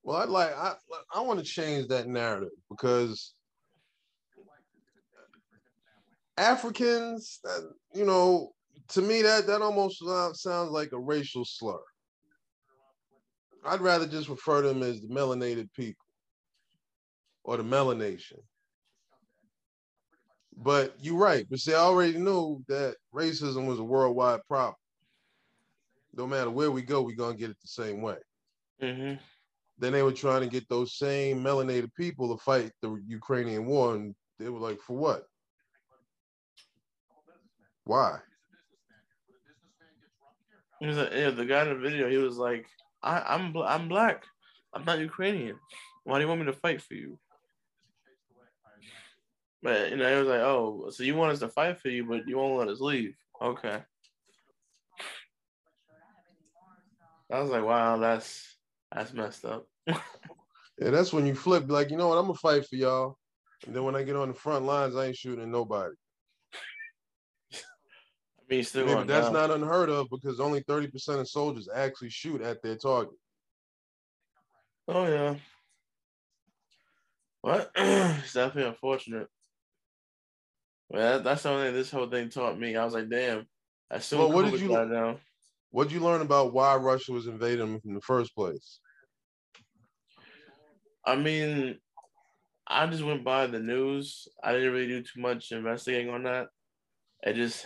Well, 0.02 0.16
I'd 0.16 0.30
like 0.30 0.56
I 0.56 0.76
I 1.14 1.20
want 1.20 1.40
to 1.40 1.44
change 1.44 1.88
that 1.88 2.08
narrative 2.08 2.56
because 2.70 3.34
Africans, 6.38 7.40
uh, 7.46 7.66
you 7.92 8.06
know, 8.06 8.52
to 8.88 9.02
me 9.02 9.20
that 9.20 9.46
that 9.46 9.60
almost 9.60 9.98
sounds 10.40 10.70
like 10.70 10.92
a 10.92 10.98
racial 10.98 11.44
slur. 11.44 11.82
I'd 13.62 13.82
rather 13.82 14.06
just 14.06 14.30
refer 14.30 14.62
to 14.62 14.68
them 14.68 14.82
as 14.82 15.02
the 15.02 15.08
melanated 15.08 15.68
people 15.74 16.06
or 17.44 17.56
the 17.56 17.62
melanation. 17.62 18.40
But 20.56 20.94
you're 21.00 21.16
right. 21.18 21.46
But 21.48 21.60
see, 21.60 21.72
I 21.74 21.78
already 21.78 22.18
knew 22.18 22.62
that 22.68 22.96
racism 23.14 23.66
was 23.66 23.78
a 23.78 23.84
worldwide 23.84 24.40
problem. 24.46 24.74
No 26.14 26.26
matter 26.26 26.50
where 26.50 26.70
we 26.70 26.82
go, 26.82 27.02
we're 27.02 27.16
gonna 27.16 27.36
get 27.36 27.50
it 27.50 27.60
the 27.60 27.68
same 27.68 28.02
way. 28.02 28.18
hmm 28.80 29.14
Then 29.78 29.92
they 29.92 30.02
were 30.02 30.12
trying 30.12 30.42
to 30.42 30.48
get 30.48 30.68
those 30.68 30.96
same 30.96 31.42
melanated 31.42 31.94
people 31.94 32.36
to 32.36 32.42
fight 32.42 32.72
the 32.82 33.02
Ukrainian 33.06 33.66
war, 33.66 33.94
and 33.94 34.14
they 34.38 34.48
were 34.48 34.58
like, 34.58 34.80
"For 34.82 34.96
what? 34.96 35.26
Why?" 37.84 38.18
He 40.80 40.86
was 40.86 40.96
like, 40.96 41.12
yeah, 41.12 41.30
the 41.30 41.44
guy 41.46 41.62
in 41.62 41.68
the 41.68 41.74
video, 41.76 42.08
he 42.08 42.16
was 42.16 42.36
like, 42.38 42.66
I, 43.02 43.20
I'm 43.34 43.56
I'm 43.56 43.88
black. 43.88 44.24
I'm 44.74 44.84
not 44.84 44.98
Ukrainian. 44.98 45.58
Why 46.04 46.18
do 46.18 46.22
you 46.22 46.28
want 46.28 46.40
me 46.40 46.46
to 46.46 46.52
fight 46.52 46.82
for 46.82 46.94
you? 46.94 47.18
But 49.62 49.90
you 49.90 49.96
know, 49.96 50.10
he 50.10 50.18
was 50.18 50.28
like, 50.28 50.40
oh, 50.40 50.90
so 50.90 51.02
you 51.02 51.14
want 51.14 51.32
us 51.32 51.40
to 51.40 51.48
fight 51.48 51.78
for 51.78 51.88
you, 51.88 52.04
but 52.04 52.26
you 52.26 52.36
won't 52.38 52.58
let 52.58 52.68
us 52.68 52.80
leave. 52.80 53.14
Okay. 53.42 53.82
I 57.32 57.40
was 57.40 57.50
like, 57.50 57.64
wow, 57.64 57.98
that's 57.98 58.56
that's 58.92 59.12
messed 59.12 59.44
up. 59.44 59.66
Yeah, 59.86 60.90
that's 60.90 61.12
when 61.12 61.26
you 61.26 61.34
flip. 61.34 61.70
Like, 61.70 61.90
you 61.90 61.98
know 61.98 62.08
what? 62.08 62.16
I'm 62.16 62.24
gonna 62.26 62.34
fight 62.34 62.66
for 62.66 62.76
y'all, 62.76 63.18
and 63.66 63.76
then 63.76 63.84
when 63.84 63.94
I 63.94 64.02
get 64.02 64.16
on 64.16 64.28
the 64.28 64.34
front 64.34 64.64
lines, 64.64 64.96
I 64.96 65.06
ain't 65.06 65.16
shooting 65.16 65.50
nobody. 65.50 65.94
I 67.52 67.58
mean, 68.48 68.64
still 68.64 68.86
Yeah, 68.88 69.04
that's 69.04 69.26
down. 69.26 69.32
not 69.34 69.50
unheard 69.50 69.90
of 69.90 70.08
because 70.10 70.40
only 70.40 70.62
30% 70.62 71.20
of 71.20 71.28
soldiers 71.28 71.68
actually 71.72 72.10
shoot 72.10 72.40
at 72.40 72.62
their 72.62 72.76
target. 72.76 73.14
Oh 74.88 75.06
yeah. 75.06 75.36
What? 77.42 77.70
it's 77.76 78.32
definitely 78.32 78.70
unfortunate. 78.70 79.28
Well, 80.90 81.18
that, 81.18 81.24
that's 81.24 81.44
the 81.44 81.50
only 81.50 81.66
thing 81.66 81.74
this 81.74 81.90
whole 81.90 82.10
thing 82.10 82.28
taught 82.28 82.58
me. 82.58 82.76
I 82.76 82.84
was 82.84 82.94
like, 82.94 83.08
damn. 83.08 83.46
As 83.90 84.04
soon 84.04 84.18
Well, 84.18 84.32
what 84.32 84.50
did 84.50 84.60
you- 84.60 84.68
down, 84.68 85.18
What'd 85.72 85.92
you 85.92 86.00
learn 86.00 86.20
about 86.20 86.52
why 86.52 86.74
Russia 86.74 87.12
was 87.12 87.28
invading 87.28 87.58
them 87.60 87.80
in 87.84 87.94
the 87.94 88.00
first 88.00 88.34
place? 88.34 88.80
I 91.06 91.14
mean, 91.14 91.78
I 92.66 92.86
just 92.88 93.04
went 93.04 93.22
by 93.24 93.46
the 93.46 93.60
news. 93.60 94.26
I 94.42 94.52
didn't 94.52 94.72
really 94.72 94.88
do 94.88 95.02
too 95.02 95.20
much 95.20 95.52
investigating 95.52 96.10
on 96.12 96.24
that. 96.24 96.48
I 97.24 97.32
just 97.32 97.64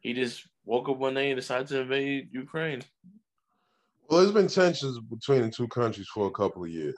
he 0.00 0.14
just 0.14 0.48
woke 0.64 0.88
up 0.88 0.96
one 0.96 1.14
day 1.14 1.30
and 1.30 1.38
decided 1.38 1.66
to 1.68 1.80
invade 1.80 2.30
Ukraine. 2.32 2.82
Well, 4.08 4.20
there's 4.20 4.32
been 4.32 4.48
tensions 4.48 4.98
between 5.00 5.42
the 5.42 5.50
two 5.50 5.68
countries 5.68 6.06
for 6.12 6.26
a 6.26 6.30
couple 6.30 6.64
of 6.64 6.70
years. 6.70 6.94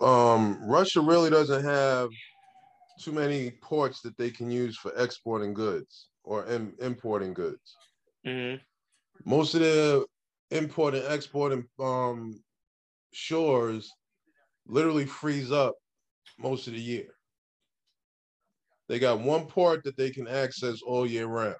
Um, 0.00 0.58
Russia 0.68 1.00
really 1.00 1.30
doesn't 1.30 1.64
have 1.64 2.10
too 3.04 3.12
many 3.12 3.50
ports 3.62 4.00
that 4.02 4.16
they 4.16 4.30
can 4.30 4.50
use 4.50 4.76
for 4.76 4.92
exporting 4.96 5.54
goods 5.54 6.10
or 6.24 6.46
Im- 6.46 6.76
importing 6.80 7.34
goods. 7.34 7.76
hmm 8.24 8.56
Most 9.24 9.54
of 9.54 9.60
the 9.60 10.06
import 10.50 10.94
and 10.94 11.06
exporting 11.12 11.64
um, 11.78 12.42
shores 13.12 13.90
literally 14.66 15.06
freeze 15.06 15.52
up 15.52 15.74
most 16.38 16.66
of 16.66 16.72
the 16.74 16.80
year. 16.80 17.14
They 18.88 18.98
got 18.98 19.20
one 19.20 19.46
port 19.46 19.84
that 19.84 19.96
they 19.96 20.10
can 20.10 20.28
access 20.28 20.82
all 20.82 21.06
year 21.06 21.26
round. 21.26 21.56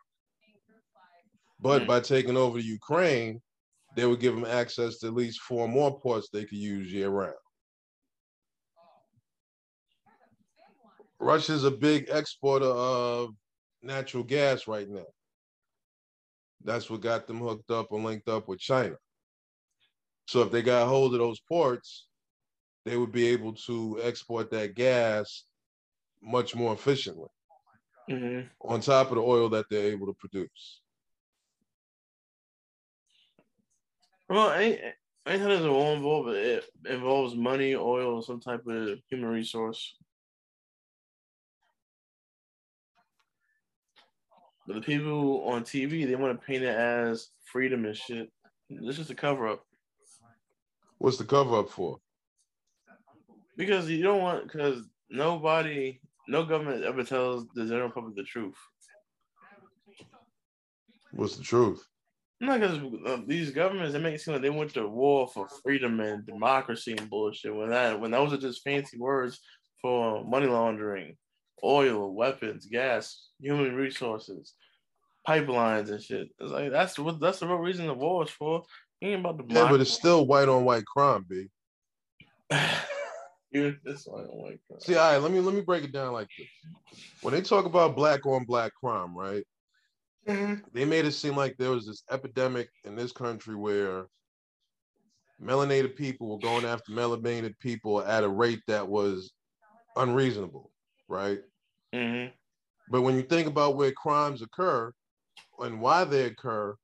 But 1.61 1.83
Mm. 1.83 1.87
by 1.87 2.01
taking 2.01 2.37
over 2.37 2.59
Ukraine, 2.59 3.41
they 3.97 4.07
would 4.07 4.21
give 4.21 4.35
them 4.35 4.45
access 4.45 4.99
to 4.99 5.09
at 5.09 5.15
least 5.15 5.41
four 5.41 5.69
more 5.69 5.99
ports 6.01 6.29
they 6.31 6.45
could 6.45 6.59
use 6.59 6.93
year 6.93 7.11
round. 7.11 7.44
Russia's 11.25 11.65
a 11.65 11.71
big 11.71 12.09
exporter 12.11 12.67
of 12.67 13.31
natural 13.83 14.23
gas 14.23 14.69
right 14.69 14.89
now. 14.89 15.07
That's 16.63 16.91
what 16.91 17.01
got 17.01 17.27
them 17.27 17.41
hooked 17.41 17.71
up 17.71 17.93
and 17.93 18.05
linked 18.05 18.29
up 18.29 18.47
with 18.47 18.59
China. 18.61 18.97
So 20.27 20.43
if 20.43 20.51
they 20.51 20.63
got 20.63 20.89
hold 20.89 21.15
of 21.15 21.21
those 21.21 21.41
ports, 21.41 22.09
they 22.85 22.97
would 22.99 23.13
be 23.13 23.29
able 23.29 23.55
to 23.67 24.01
export 24.03 24.51
that 24.51 24.75
gas 24.75 25.45
much 26.23 26.55
more 26.55 26.75
efficiently 26.75 27.29
hmm 28.09 28.41
on 28.61 28.81
top 28.81 29.09
of 29.09 29.17
the 29.17 29.23
oil 29.23 29.49
that 29.51 29.67
they're 29.71 29.93
able 29.93 30.07
to 30.07 30.15
produce. 30.15 30.83
Well, 34.29 34.53
ain't 34.53 34.81
anytime 35.27 35.49
there's 35.49 35.65
a 35.65 35.73
war 35.73 35.95
involved, 35.95 36.29
it 36.31 36.65
involves 36.87 37.35
money, 37.35 37.75
oil, 37.75 38.21
some 38.23 38.41
type 38.41 38.67
of 38.67 38.99
human 39.09 39.31
resource. 39.31 39.97
But 44.67 44.77
the 44.77 44.81
people 44.81 45.45
on 45.47 45.63
TV, 45.63 46.07
they 46.07 46.17
want 46.17 46.39
to 46.39 46.47
paint 46.47 46.63
it 46.63 46.75
as 46.75 47.29
freedom 47.45 47.85
and 47.85 47.97
shit. 47.97 48.31
This 48.71 48.99
is 48.99 49.11
a 49.11 49.15
cover 49.15 49.49
up 49.49 49.63
What's 50.99 51.19
the 51.19 51.25
cover 51.25 51.59
up 51.59 51.69
for? 51.69 51.99
because 53.57 53.89
you 53.89 54.03
don't 54.03 54.21
want 54.21 54.45
because 54.45 54.83
nobody, 55.11 56.01
no 56.29 56.45
government 56.45 56.85
ever 56.85 57.05
tells 57.05 57.47
the 57.55 57.67
general 57.67 57.91
public 57.91 58.17
the 58.17 58.23
truth. 58.23 58.57
What's 61.13 61.37
the 61.37 61.45
truth? 61.45 61.87
Not 62.41 62.61
because 62.61 62.79
uh, 63.07 63.19
these 63.27 63.51
governments, 63.51 63.93
they 63.93 64.01
make 64.01 64.15
it 64.15 64.21
seem 64.21 64.35
like 64.35 64.43
they 64.43 64.51
went 64.51 64.75
to 64.75 64.89
war 64.89 65.29
for 65.29 65.49
freedom 65.63 66.01
and 66.01 66.27
democracy 66.27 66.95
and 66.99 67.09
bullshit. 67.09 67.55
When 67.55 67.71
that, 67.71 68.01
when 68.01 68.11
those 68.11 68.33
are 68.33 68.39
just 68.39 68.65
fancy 68.65 68.99
words 68.99 69.39
for 69.81 70.25
money 70.25 70.47
laundering, 70.47 71.17
oil, 71.65 72.15
weapons, 72.15 72.67
gas, 72.67 73.29
human 73.41 73.75
resources, 73.75 74.55
pipelines 75.27 75.91
and 75.91 76.03
shit. 76.03 76.29
It's 76.39 76.53
like 76.53 76.71
that's 76.71 76.99
what 76.99 77.21
that's 77.21 77.41
the 77.41 77.47
real 77.47 77.59
reason 77.59 77.87
the 77.87 77.95
war 77.95 78.25
is 78.25 78.31
for. 78.31 78.63
It 79.01 79.09
ain't 79.09 79.21
about 79.21 79.39
the 79.39 79.55
Yeah, 79.55 79.71
but 79.71 79.81
it's 79.81 79.93
still 79.93 80.27
white 80.27 80.49
on 80.49 80.65
white 80.65 80.85
crime, 80.85 81.25
B. 81.29 81.49
Dude, 83.53 83.79
this 83.85 84.07
one 84.07 84.23
I 84.23 84.27
don't 84.27 84.43
like. 84.43 84.61
See, 84.81 84.97
all 84.97 85.13
right, 85.13 85.19
let 85.19 85.33
me 85.33 85.41
let 85.41 85.55
me 85.55 85.63
break 85.63 85.85
it 85.85 85.93
down 85.93 86.13
like 86.13 86.29
this. 86.37 86.49
When 87.23 87.33
they 87.33 87.41
talk 87.41 87.65
about 87.65 87.97
black 87.97 88.27
on 88.27 88.45
black 88.45 88.73
crime, 88.75 89.17
right? 89.17 89.45
Mhm. 90.29 90.63
They 90.73 90.85
made 90.85 91.05
it 91.05 91.13
seem 91.13 91.37
like 91.37 91.57
there 91.57 91.71
was 91.71 91.87
this 91.87 92.03
epidemic 92.11 92.69
in 92.85 92.97
this 92.97 93.13
country 93.13 93.55
where 93.55 94.07
melanated 95.41 95.97
people 95.97 96.31
were 96.31 96.39
going 96.39 96.65
after 96.65 96.93
melanated 96.93 97.59
people 97.59 98.03
at 98.03 98.25
a 98.25 98.29
rate 98.29 98.63
that 98.67 98.89
was 98.89 99.33
unreasonable, 99.97 100.71
right? 101.09 101.41
Mhm. 101.95 102.33
But 102.91 103.03
when 103.03 103.15
you 103.15 103.23
think 103.23 103.47
about 103.47 103.77
where 103.77 103.93
crimes 103.93 104.43
occur 104.43 104.93
and 105.61 105.81
why 105.81 106.05
they 106.05 106.25
occur, 106.25 106.77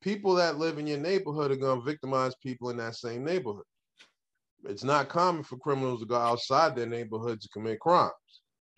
people 0.00 0.34
that 0.34 0.58
live 0.58 0.78
in 0.78 0.86
your 0.86 0.98
neighborhood 0.98 1.50
are 1.50 1.56
going 1.56 1.80
to 1.80 1.84
victimize 1.84 2.34
people 2.36 2.70
in 2.70 2.78
that 2.78 2.96
same 2.96 3.24
neighborhood. 3.24 3.64
It's 4.64 4.84
not 4.84 5.08
common 5.08 5.42
for 5.44 5.56
criminals 5.58 6.00
to 6.00 6.06
go 6.06 6.16
outside 6.16 6.74
their 6.74 6.86
neighborhood 6.86 7.40
to 7.40 7.48
commit 7.50 7.80
crimes. 7.80 8.12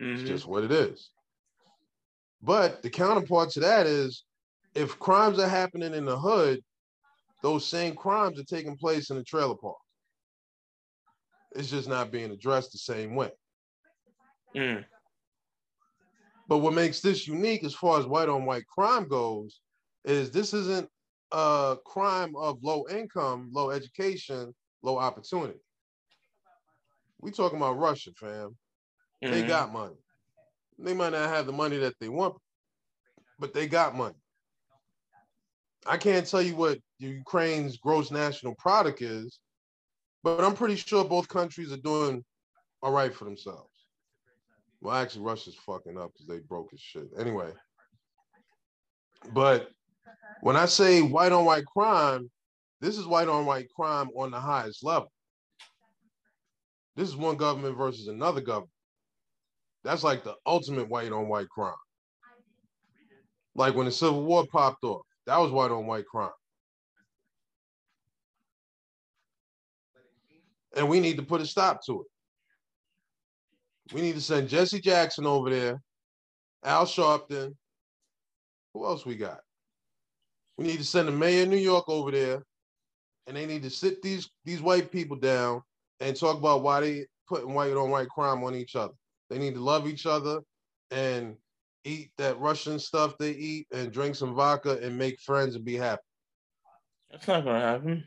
It's 0.00 0.22
Mhm. 0.22 0.26
just 0.26 0.46
what 0.46 0.64
it 0.64 0.72
is. 0.72 1.10
But 2.42 2.82
the 2.82 2.90
counterpart 2.90 3.50
to 3.50 3.60
that 3.60 3.86
is 3.86 4.24
if 4.74 4.98
crimes 4.98 5.38
are 5.38 5.48
happening 5.48 5.94
in 5.94 6.04
the 6.04 6.18
hood, 6.18 6.60
those 7.42 7.66
same 7.66 7.94
crimes 7.94 8.38
are 8.38 8.44
taking 8.44 8.76
place 8.76 9.10
in 9.10 9.16
the 9.16 9.24
trailer 9.24 9.56
park. 9.56 9.76
It's 11.52 11.70
just 11.70 11.88
not 11.88 12.10
being 12.10 12.30
addressed 12.30 12.72
the 12.72 12.78
same 12.78 13.14
way. 13.14 13.30
Mm. 14.54 14.84
But 16.50 16.58
what 16.58 16.74
makes 16.74 17.00
this 17.00 17.28
unique 17.28 17.62
as 17.62 17.76
far 17.76 18.00
as 18.00 18.06
white 18.06 18.28
on 18.28 18.44
white 18.44 18.66
crime 18.66 19.06
goes 19.06 19.60
is 20.04 20.32
this 20.32 20.52
isn't 20.52 20.90
a 21.30 21.76
crime 21.86 22.34
of 22.34 22.60
low 22.60 22.88
income, 22.90 23.50
low 23.52 23.70
education, 23.70 24.52
low 24.82 24.98
opportunity. 24.98 25.60
We 27.20 27.30
talking 27.30 27.58
about 27.58 27.78
Russia, 27.78 28.10
fam. 28.16 28.58
They 29.22 29.42
Mhm. 29.42 29.46
got 29.46 29.72
money. 29.72 29.96
They 30.76 30.92
might 30.92 31.10
not 31.12 31.28
have 31.28 31.46
the 31.46 31.52
money 31.52 31.76
that 31.76 31.96
they 32.00 32.08
want, 32.08 32.36
but 33.38 33.54
they 33.54 33.68
got 33.68 33.94
money. 33.94 34.20
I 35.86 35.98
can't 35.98 36.26
tell 36.26 36.42
you 36.42 36.56
what 36.56 36.82
Ukraine's 36.98 37.76
gross 37.76 38.10
national 38.10 38.56
product 38.56 39.02
is, 39.02 39.38
but 40.24 40.42
I'm 40.42 40.56
pretty 40.56 40.74
sure 40.74 41.04
both 41.04 41.28
countries 41.28 41.70
are 41.70 41.76
doing 41.76 42.24
all 42.82 42.90
right 42.90 43.14
for 43.14 43.24
themselves. 43.24 43.69
Well, 44.80 44.96
actually, 44.96 45.22
Russia's 45.22 45.56
fucking 45.66 45.98
up 45.98 46.12
because 46.12 46.26
they 46.26 46.38
broke 46.38 46.70
his 46.70 46.80
shit. 46.80 47.08
Anyway, 47.18 47.52
but 49.32 49.68
when 50.40 50.56
I 50.56 50.66
say 50.66 51.02
white 51.02 51.32
on 51.32 51.44
white 51.44 51.66
crime, 51.66 52.30
this 52.80 52.96
is 52.96 53.06
white 53.06 53.28
on 53.28 53.44
white 53.44 53.68
crime 53.76 54.08
on 54.16 54.30
the 54.30 54.40
highest 54.40 54.82
level. 54.82 55.12
This 56.96 57.08
is 57.08 57.16
one 57.16 57.36
government 57.36 57.76
versus 57.76 58.08
another 58.08 58.40
government. 58.40 58.70
That's 59.84 60.02
like 60.04 60.24
the 60.24 60.34
ultimate 60.46 60.88
white 60.88 61.12
on 61.12 61.28
white 61.28 61.48
crime. 61.48 61.74
Like 63.54 63.74
when 63.74 63.86
the 63.86 63.92
Civil 63.92 64.24
War 64.24 64.46
popped 64.50 64.84
off, 64.84 65.02
that 65.26 65.38
was 65.38 65.50
white 65.50 65.70
on 65.70 65.86
white 65.86 66.06
crime. 66.06 66.30
And 70.76 70.88
we 70.88 71.00
need 71.00 71.16
to 71.16 71.22
put 71.22 71.40
a 71.40 71.46
stop 71.46 71.84
to 71.86 72.02
it. 72.02 72.06
We 73.92 74.00
need 74.00 74.14
to 74.14 74.20
send 74.20 74.48
Jesse 74.48 74.80
Jackson 74.80 75.26
over 75.26 75.50
there, 75.50 75.82
Al 76.64 76.86
Sharpton. 76.86 77.54
Who 78.74 78.86
else 78.86 79.04
we 79.04 79.16
got? 79.16 79.40
We 80.56 80.66
need 80.66 80.78
to 80.78 80.84
send 80.84 81.08
the 81.08 81.12
mayor 81.12 81.42
of 81.42 81.48
New 81.48 81.56
York 81.56 81.88
over 81.88 82.10
there, 82.10 82.42
and 83.26 83.36
they 83.36 83.46
need 83.46 83.62
to 83.64 83.70
sit 83.70 84.00
these 84.02 84.30
these 84.44 84.62
white 84.62 84.92
people 84.92 85.16
down 85.16 85.62
and 85.98 86.16
talk 86.16 86.36
about 86.36 86.62
why 86.62 86.80
they 86.80 87.06
putting 87.28 87.54
white 87.54 87.72
on 87.72 87.90
white 87.90 88.08
crime 88.08 88.44
on 88.44 88.54
each 88.54 88.76
other. 88.76 88.94
They 89.28 89.38
need 89.38 89.54
to 89.54 89.60
love 89.60 89.86
each 89.88 90.06
other 90.06 90.40
and 90.90 91.36
eat 91.84 92.10
that 92.18 92.38
Russian 92.38 92.78
stuff 92.78 93.16
they 93.18 93.30
eat 93.32 93.66
and 93.72 93.92
drink 93.92 94.14
some 94.14 94.34
vodka 94.34 94.78
and 94.82 94.98
make 94.98 95.18
friends 95.20 95.56
and 95.56 95.64
be 95.64 95.76
happy. 95.76 96.02
That's 97.10 97.26
not 97.26 97.44
gonna 97.44 97.60
happen. 97.60 98.04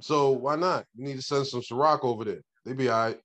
So 0.00 0.30
why 0.30 0.56
not? 0.56 0.84
You 0.94 1.04
need 1.04 1.16
to 1.16 1.22
send 1.22 1.46
some 1.46 1.60
Ciroc 1.60 2.00
over 2.02 2.24
there. 2.24 2.40
They 2.64 2.72
be 2.72 2.88
all 2.88 3.06
right. 3.06 3.20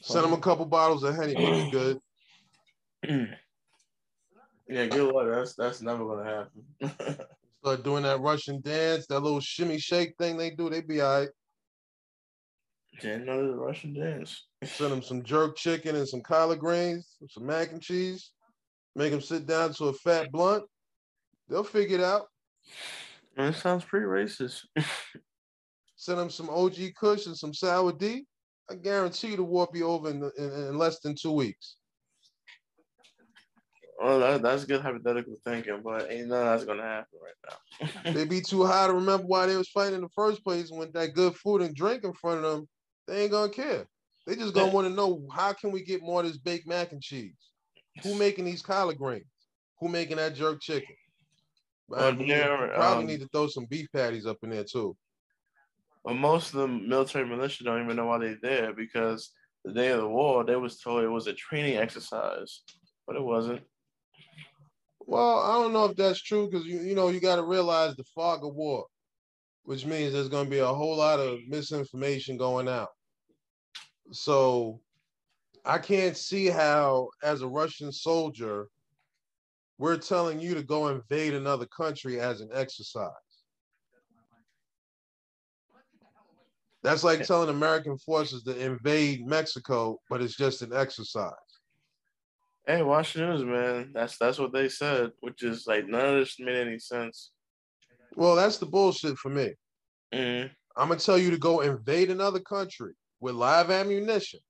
Send 0.00 0.24
them 0.24 0.32
a 0.32 0.40
couple 0.40 0.64
bottles 0.66 1.02
of 1.02 1.14
Henny. 1.16 1.34
They'll 1.34 1.64
be 1.64 1.70
good. 1.70 2.00
yeah, 4.68 4.86
good 4.86 5.12
luck. 5.12 5.26
That's 5.30 5.54
that's 5.54 5.82
never 5.82 6.04
gonna 6.04 6.24
happen. 6.24 6.64
Start 7.62 7.82
doing 7.82 8.04
that 8.04 8.20
Russian 8.20 8.60
dance, 8.60 9.06
that 9.08 9.20
little 9.20 9.40
shimmy 9.40 9.78
shake 9.78 10.14
thing 10.16 10.36
they 10.36 10.50
do. 10.50 10.70
They 10.70 10.80
be 10.80 11.00
all 11.00 11.20
right. 11.20 11.28
Didn't 13.00 13.26
know 13.26 13.46
the 13.46 13.56
Russian 13.56 13.94
dance. 13.94 14.46
Send 14.64 14.92
them 14.92 15.02
some 15.02 15.22
jerk 15.22 15.56
chicken 15.56 15.94
and 15.94 16.08
some 16.08 16.22
collard 16.22 16.58
greens, 16.58 17.16
some 17.30 17.46
mac 17.46 17.72
and 17.72 17.82
cheese. 17.82 18.32
Make 18.96 19.12
them 19.12 19.20
sit 19.20 19.46
down 19.46 19.72
to 19.74 19.86
a 19.86 19.92
fat 19.92 20.32
blunt. 20.32 20.64
They'll 21.48 21.64
figure 21.64 21.98
it 21.98 22.04
out. 22.04 22.26
That 23.36 23.54
sounds 23.54 23.84
pretty 23.84 24.06
racist. 24.06 24.62
Send 25.98 26.20
them 26.20 26.30
some 26.30 26.48
OG 26.48 26.76
Kush 26.98 27.26
and 27.26 27.36
some 27.36 27.52
Sour 27.52 27.92
D. 27.92 28.24
I 28.70 28.76
guarantee 28.76 29.34
the 29.34 29.42
war 29.42 29.68
be 29.72 29.82
over 29.82 30.10
in, 30.10 30.22
in, 30.38 30.52
in 30.52 30.78
less 30.78 31.00
than 31.00 31.16
two 31.20 31.32
weeks. 31.32 31.74
Well, 34.00 34.20
that, 34.20 34.42
that's 34.42 34.64
good 34.64 34.80
hypothetical 34.80 35.34
thinking, 35.44 35.80
but 35.82 36.08
ain't 36.08 36.28
none 36.28 36.46
of 36.46 36.46
that's 36.46 36.64
gonna 36.64 36.84
happen 36.84 37.18
right 37.20 37.90
now. 38.04 38.12
they 38.12 38.24
be 38.24 38.40
too 38.40 38.64
high 38.64 38.86
to 38.86 38.92
remember 38.92 39.26
why 39.26 39.46
they 39.46 39.56
was 39.56 39.70
fighting 39.70 39.96
in 39.96 40.02
the 40.02 40.08
first 40.14 40.44
place. 40.44 40.70
When 40.70 40.92
that 40.92 41.14
good 41.14 41.34
food 41.34 41.62
and 41.62 41.74
drink 41.74 42.04
in 42.04 42.12
front 42.12 42.44
of 42.44 42.52
them, 42.52 42.68
they 43.08 43.22
ain't 43.22 43.32
gonna 43.32 43.50
care. 43.50 43.84
They 44.24 44.36
just 44.36 44.54
gonna 44.54 44.70
want 44.70 44.86
to 44.86 44.94
know 44.94 45.26
how 45.32 45.52
can 45.52 45.72
we 45.72 45.82
get 45.82 46.02
more 46.02 46.20
of 46.20 46.28
this 46.28 46.38
baked 46.38 46.68
mac 46.68 46.92
and 46.92 47.02
cheese? 47.02 47.34
Who 48.04 48.14
making 48.18 48.44
these 48.44 48.62
collard 48.62 48.98
greens? 48.98 49.24
Who 49.80 49.88
making 49.88 50.18
that 50.18 50.36
jerk 50.36 50.60
chicken? 50.60 50.94
Well, 51.88 52.14
we 52.14 52.28
there, 52.28 52.68
probably 52.74 53.02
um, 53.04 53.10
need 53.10 53.20
to 53.20 53.28
throw 53.28 53.48
some 53.48 53.64
beef 53.64 53.88
patties 53.92 54.26
up 54.26 54.36
in 54.44 54.50
there 54.50 54.64
too. 54.64 54.96
Well, 56.08 56.16
most 56.16 56.54
of 56.54 56.60
the 56.60 56.68
military 56.68 57.26
militia 57.26 57.64
don't 57.64 57.84
even 57.84 57.96
know 57.96 58.06
why 58.06 58.16
they're 58.16 58.38
there 58.40 58.72
because 58.72 59.30
the 59.66 59.74
day 59.74 59.88
of 59.88 60.00
the 60.00 60.08
war, 60.08 60.42
they 60.42 60.56
was 60.56 60.80
told 60.80 61.04
it 61.04 61.08
was 61.08 61.26
a 61.26 61.34
training 61.34 61.76
exercise, 61.76 62.62
but 63.06 63.14
it 63.14 63.22
wasn't. 63.22 63.60
Well, 65.00 65.40
I 65.40 65.60
don't 65.60 65.74
know 65.74 65.84
if 65.84 65.96
that's 65.98 66.22
true 66.22 66.48
because 66.48 66.64
you 66.64 66.80
you 66.80 66.94
know 66.94 67.10
you 67.10 67.20
got 67.20 67.36
to 67.36 67.42
realize 67.42 67.94
the 67.94 68.04
fog 68.14 68.42
of 68.42 68.54
war, 68.54 68.86
which 69.64 69.84
means 69.84 70.14
there's 70.14 70.30
going 70.30 70.46
to 70.46 70.50
be 70.50 70.60
a 70.60 70.66
whole 70.66 70.96
lot 70.96 71.20
of 71.20 71.40
misinformation 71.46 72.38
going 72.38 72.68
out. 72.68 72.88
So 74.10 74.80
I 75.66 75.76
can't 75.76 76.16
see 76.16 76.46
how, 76.46 77.10
as 77.22 77.42
a 77.42 77.46
Russian 77.46 77.92
soldier, 77.92 78.68
we're 79.76 79.98
telling 79.98 80.40
you 80.40 80.54
to 80.54 80.62
go 80.62 80.88
invade 80.88 81.34
another 81.34 81.66
country 81.66 82.18
as 82.18 82.40
an 82.40 82.48
exercise. 82.54 83.27
That's 86.88 87.04
like 87.04 87.22
telling 87.26 87.50
American 87.50 87.98
forces 87.98 88.42
to 88.44 88.58
invade 88.58 89.26
Mexico, 89.26 90.00
but 90.08 90.22
it's 90.22 90.34
just 90.34 90.62
an 90.62 90.72
exercise. 90.72 91.32
Hey, 92.66 92.82
watch 92.82 93.12
the 93.12 93.26
news, 93.26 93.44
man. 93.44 93.90
That's 93.92 94.16
that's 94.16 94.38
what 94.38 94.54
they 94.54 94.70
said, 94.70 95.10
which 95.20 95.42
is 95.42 95.66
like 95.66 95.86
none 95.86 96.14
of 96.14 96.14
this 96.14 96.40
made 96.40 96.66
any 96.66 96.78
sense. 96.78 97.30
Well, 98.16 98.36
that's 98.36 98.56
the 98.56 98.64
bullshit 98.64 99.18
for 99.18 99.28
me. 99.28 99.52
Mhm. 100.14 100.50
I'm 100.78 100.88
gonna 100.88 100.98
tell 100.98 101.18
you 101.18 101.30
to 101.30 101.36
go 101.36 101.60
invade 101.60 102.10
another 102.10 102.40
country 102.40 102.94
with 103.20 103.34
live 103.34 103.70
ammunition, 103.70 104.40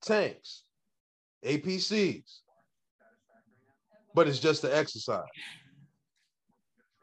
tanks, 0.00 0.62
APCs, 1.42 2.42
but 4.14 4.28
it's 4.28 4.38
just 4.38 4.62
an 4.62 4.70
exercise. 4.70 5.24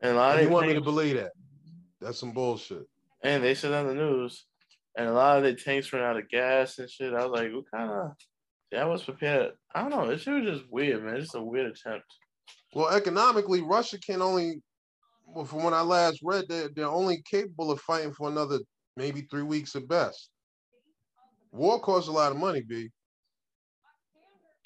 And 0.02 0.14
a 0.14 0.16
lot 0.16 0.32
And 0.32 0.40
of 0.40 0.46
you 0.46 0.54
want 0.54 0.68
me 0.68 0.76
to 0.76 0.82
believe 0.82 1.18
that? 1.18 1.34
That's 2.00 2.20
some 2.20 2.32
bullshit. 2.32 2.88
and 3.22 3.44
they 3.44 3.54
said 3.54 3.74
on 3.74 3.88
the 3.88 3.96
news, 3.96 4.47
and 4.98 5.08
a 5.08 5.14
lot 5.14 5.38
of 5.38 5.44
the 5.44 5.54
tanks 5.54 5.94
ran 5.94 6.04
out 6.04 6.18
of 6.18 6.28
gas 6.28 6.80
and 6.80 6.90
shit. 6.90 7.14
I 7.14 7.26
was 7.26 7.40
like, 7.40 7.54
what 7.54 7.72
kind 7.72 7.92
of? 7.92 8.12
Yeah, 8.72 8.82
I 8.82 8.86
was 8.86 9.04
prepared. 9.04 9.52
I 9.74 9.82
don't 9.82 9.92
know. 9.92 10.08
This 10.08 10.24
shit 10.24 10.34
was 10.34 10.58
just 10.58 10.72
weird, 10.72 11.04
man. 11.04 11.16
It's 11.16 11.26
just 11.26 11.36
a 11.36 11.42
weird 11.42 11.68
attempt. 11.68 12.06
Well, 12.74 12.90
economically, 12.90 13.62
Russia 13.62 14.00
can 14.00 14.22
only, 14.22 14.62
well, 15.26 15.46
from 15.46 15.64
when 15.64 15.74
I 15.74 15.82
last 15.82 16.20
read, 16.24 16.46
they're, 16.50 16.70
they're 16.76 16.88
only 16.88 17.22
capable 17.30 17.72
of 17.72 17.80
fighting 17.80 18.12
for 18.12 18.28
another 18.28 18.60
maybe 18.98 19.22
three 19.22 19.44
weeks 19.44 19.76
at 19.76 19.88
best. 19.88 20.30
War 21.52 21.80
costs 21.80 22.10
a 22.10 22.12
lot 22.12 22.32
of 22.32 22.38
money, 22.38 22.62
B. 22.62 22.90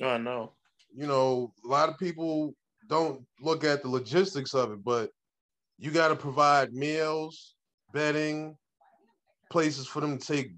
Oh, 0.02 0.10
I 0.10 0.18
know. 0.18 0.54
you 0.96 1.08
know, 1.08 1.54
a 1.64 1.68
lot 1.68 1.90
of 1.90 1.98
people 1.98 2.54
don't 2.88 3.22
look 3.40 3.64
at 3.64 3.82
the 3.82 3.90
logistics 3.90 4.54
of 4.54 4.72
it, 4.72 4.84
but 4.84 5.10
you 5.78 5.92
got 5.92 6.10
to 6.10 6.16
provide 6.16 6.74
meals, 6.74 7.56
bedding, 7.94 8.58
places 9.52 9.86
for 9.86 10.00
them 10.02 10.18
to 10.18 10.26
take 10.26 10.52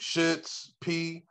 shits, 0.00 0.70
pee, 0.80 1.24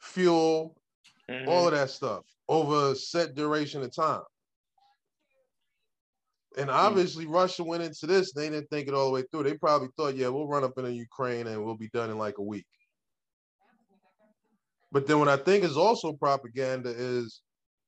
fuel, 0.00 0.80
Mhm. 1.28 1.48
all 1.48 1.66
of 1.66 1.72
that 1.72 1.90
stuff 1.90 2.24
over 2.48 2.92
a 2.92 2.96
set 2.96 3.34
duration 3.34 3.82
of 3.82 3.94
time. 3.94 4.22
And 6.56 6.70
obviously, 6.70 7.26
Russia 7.26 7.64
went 7.64 7.82
into 7.82 8.06
this, 8.06 8.32
they 8.32 8.48
didn't 8.48 8.70
think 8.70 8.86
it 8.86 8.94
all 8.94 9.06
the 9.06 9.12
way 9.12 9.24
through. 9.30 9.42
They 9.42 9.58
probably 9.58 9.88
thought, 9.96 10.14
yeah, 10.14 10.28
we'll 10.28 10.46
run 10.46 10.62
up 10.62 10.78
into 10.78 10.92
Ukraine 10.92 11.48
and 11.48 11.64
we'll 11.64 11.76
be 11.76 11.88
done 11.88 12.10
in 12.10 12.18
like 12.18 12.38
a 12.38 12.42
week. 12.42 12.66
But 14.92 15.08
then 15.08 15.18
what 15.18 15.28
I 15.28 15.36
think 15.36 15.64
is 15.64 15.76
also 15.76 16.12
propaganda 16.12 16.90
is 16.90 17.42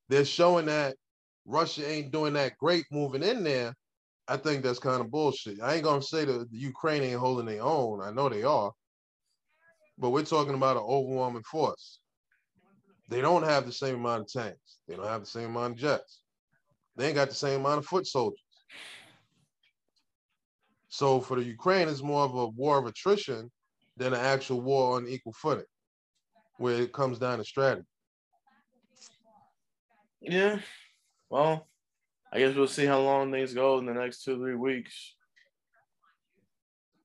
they're 0.08 0.24
showing 0.24 0.66
that 0.66 0.96
Russia 1.44 1.88
ain't 1.88 2.10
doing 2.10 2.32
that 2.32 2.58
great 2.58 2.84
moving 2.90 3.22
in 3.22 3.44
there. 3.44 3.72
I 4.28 4.36
think 4.36 4.62
that's 4.62 4.78
kind 4.78 5.00
of 5.00 5.10
bullshit. 5.10 5.60
I 5.60 5.74
ain't 5.74 5.84
gonna 5.84 6.02
say 6.02 6.24
that 6.24 6.50
the 6.50 6.58
Ukraine 6.58 7.02
ain't 7.02 7.20
holding 7.20 7.46
their 7.46 7.62
own. 7.62 8.02
I 8.02 8.10
know 8.10 8.28
they 8.28 8.42
are. 8.42 8.72
But 9.98 10.10
we're 10.10 10.24
talking 10.24 10.54
about 10.54 10.76
an 10.76 10.82
overwhelming 10.82 11.44
force. 11.44 12.00
They 13.08 13.20
don't 13.20 13.44
have 13.44 13.66
the 13.66 13.72
same 13.72 13.96
amount 13.96 14.22
of 14.22 14.32
tanks. 14.32 14.78
They 14.88 14.96
don't 14.96 15.06
have 15.06 15.20
the 15.20 15.26
same 15.26 15.50
amount 15.50 15.74
of 15.74 15.78
jets. 15.78 16.20
They 16.96 17.06
ain't 17.06 17.14
got 17.14 17.28
the 17.28 17.34
same 17.34 17.60
amount 17.60 17.78
of 17.78 17.86
foot 17.86 18.06
soldiers. 18.06 18.40
So 20.88 21.20
for 21.20 21.36
the 21.36 21.44
Ukraine, 21.44 21.88
it's 21.88 22.02
more 22.02 22.24
of 22.24 22.34
a 22.34 22.46
war 22.48 22.78
of 22.78 22.86
attrition 22.86 23.50
than 23.96 24.12
an 24.12 24.20
actual 24.20 24.60
war 24.60 24.96
on 24.96 25.06
equal 25.06 25.34
footing, 25.34 25.64
where 26.58 26.80
it 26.80 26.92
comes 26.92 27.18
down 27.18 27.38
to 27.38 27.44
strategy. 27.44 27.86
Yeah. 30.20 30.58
Well, 31.30 31.68
I 32.32 32.38
guess 32.38 32.54
we'll 32.54 32.66
see 32.66 32.86
how 32.86 33.00
long 33.00 33.30
things 33.30 33.54
go 33.54 33.78
in 33.78 33.86
the 33.86 33.94
next 33.94 34.22
two, 34.22 34.36
three 34.36 34.54
weeks. 34.54 35.14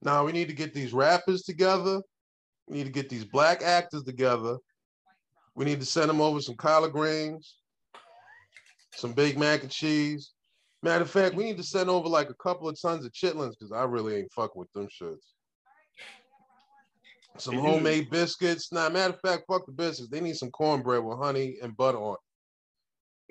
Now 0.02 0.26
we 0.26 0.32
need 0.32 0.48
to 0.48 0.54
get 0.54 0.74
these 0.74 0.94
rappers 0.94 1.44
together. 1.44 2.02
We 2.68 2.78
need 2.78 2.86
to 2.86 2.92
get 2.92 3.10
these 3.10 3.26
black 3.26 3.62
actors 3.62 4.04
together. 4.04 4.58
We 5.56 5.66
need 5.66 5.80
to 5.80 5.86
send 5.86 6.10
them 6.10 6.22
over 6.22 6.42
some 6.42 6.56
collard 6.56 6.94
greens, 6.94 7.58
some 8.94 9.14
baked 9.14 9.38
mac 9.38 9.62
and 9.62 9.72
cheese. 9.72 10.32
Matter 10.82 11.04
of 11.04 11.12
fact, 11.12 11.36
we 11.36 11.44
need 11.44 11.58
to 11.58 11.64
send 11.64 11.90
over 11.90 12.08
like 12.08 12.30
a 12.30 12.36
couple 12.36 12.68
of 12.68 12.82
tons 12.82 13.06
of 13.06 13.12
chitlins 13.12 13.52
because 13.52 13.72
I 13.72 13.84
really 13.84 14.16
ain't 14.16 14.32
fuck 14.32 14.56
with 14.56 14.72
them 14.74 14.88
shits. 14.88 15.18
Some 17.38 17.58
homemade 17.58 18.10
biscuits. 18.10 18.72
Nah, 18.72 18.90
matter 18.90 19.14
of 19.14 19.20
fact, 19.22 19.44
fuck 19.48 19.66
the 19.66 19.72
biscuits. 19.72 20.10
They 20.10 20.20
need 20.20 20.36
some 20.36 20.52
cornbread 20.52 21.04
with 21.04 21.20
honey 21.20 21.58
and 21.62 21.78
butter 21.78 22.00
on. 22.00 22.18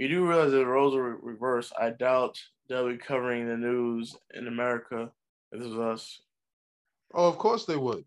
You 0.01 0.09
do 0.09 0.27
realize 0.27 0.51
that 0.53 0.57
the 0.57 0.67
roles 0.67 0.95
are 0.95 1.19
reversed. 1.21 1.75
I 1.79 1.91
doubt 1.91 2.41
they'll 2.71 2.89
be 2.89 2.97
covering 2.97 3.47
the 3.47 3.57
news 3.59 4.17
in 4.33 4.49
America 4.49 5.11
if 5.53 5.61
this 5.61 5.69
was 5.69 5.79
us. 5.79 6.21
Oh, 7.13 7.29
of 7.29 7.37
course 7.37 7.67
they 7.67 7.77
would. 7.77 8.03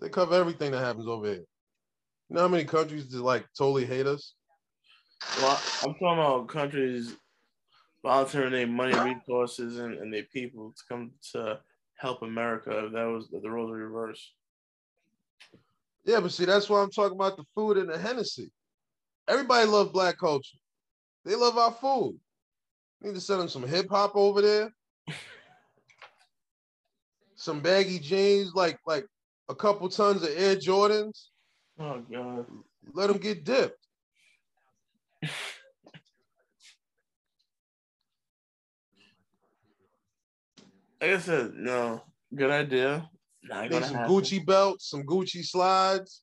They 0.00 0.08
cover 0.08 0.34
everything 0.34 0.70
that 0.70 0.80
happens 0.80 1.06
over 1.06 1.26
here. 1.26 1.44
You 2.30 2.36
know 2.36 2.40
how 2.40 2.48
many 2.48 2.64
countries 2.64 3.04
just 3.04 3.16
like 3.16 3.44
totally 3.52 3.84
hate 3.84 4.06
us? 4.06 4.32
Well, 5.42 5.60
I'm 5.82 5.92
talking 5.92 6.06
about 6.06 6.48
countries 6.48 7.14
volunteering 8.02 8.52
their 8.52 8.66
money, 8.66 8.98
resources, 8.98 9.80
and, 9.80 9.98
and 9.98 10.10
their 10.10 10.22
people 10.32 10.72
to 10.74 10.82
come 10.88 11.10
to 11.32 11.60
help 11.98 12.22
America. 12.22 12.86
If 12.86 12.92
that 12.94 13.04
was 13.04 13.28
the 13.28 13.50
roles 13.50 13.70
were 13.70 13.76
reversed. 13.76 14.32
Yeah, 16.06 16.20
but 16.20 16.32
see, 16.32 16.46
that's 16.46 16.70
why 16.70 16.80
I'm 16.80 16.90
talking 16.90 17.16
about 17.16 17.36
the 17.36 17.44
food 17.54 17.76
and 17.76 17.90
the 17.90 17.98
Hennessy. 17.98 18.50
Everybody 19.28 19.66
love 19.66 19.92
black 19.92 20.16
culture. 20.16 20.56
They 21.24 21.34
love 21.34 21.58
our 21.58 21.72
food. 21.72 22.18
Need 23.00 23.14
to 23.14 23.20
send 23.20 23.40
them 23.40 23.48
some 23.48 23.66
hip 23.66 23.88
hop 23.90 24.12
over 24.14 24.40
there. 24.40 24.72
some 27.34 27.60
baggy 27.60 27.98
jeans, 27.98 28.54
like 28.54 28.78
like 28.86 29.06
a 29.48 29.54
couple 29.54 29.88
tons 29.88 30.22
of 30.22 30.30
Air 30.36 30.56
Jordans. 30.56 31.26
Oh 31.78 32.00
God. 32.10 32.46
Let 32.92 33.08
them 33.08 33.18
get 33.18 33.44
dipped. 33.44 33.86
Like 41.00 41.10
I 41.10 41.18
said, 41.18 41.52
no, 41.54 42.02
good 42.34 42.50
idea. 42.50 43.08
Not 43.44 43.70
Need 43.70 43.84
some 43.84 43.94
happen. 43.94 44.10
Gucci 44.10 44.44
belts, 44.44 44.90
some 44.90 45.04
Gucci 45.04 45.44
slides. 45.44 46.22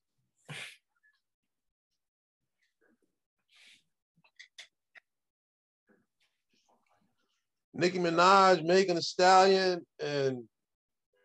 Nicki 7.76 8.00
Minaj, 8.00 8.64
Megan 8.64 8.96
Thee 8.96 9.02
Stallion, 9.02 9.86
and 10.02 10.44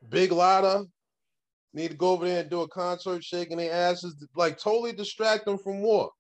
Big 0.09 0.31
Latto 0.31 0.87
need 1.73 1.93
to 1.93 1.97
go 1.97 2.11
over 2.11 2.27
there 2.27 2.41
and 2.41 2.51
do 2.51 2.63
a 2.63 2.69
concert, 2.69 3.23
shaking 3.23 3.57
their 3.57 3.73
asses, 3.73 4.17
like 4.35 4.59
totally 4.59 4.93
distract 4.93 5.45
them 5.45 5.59
from 5.59 5.81
war. 5.81 6.11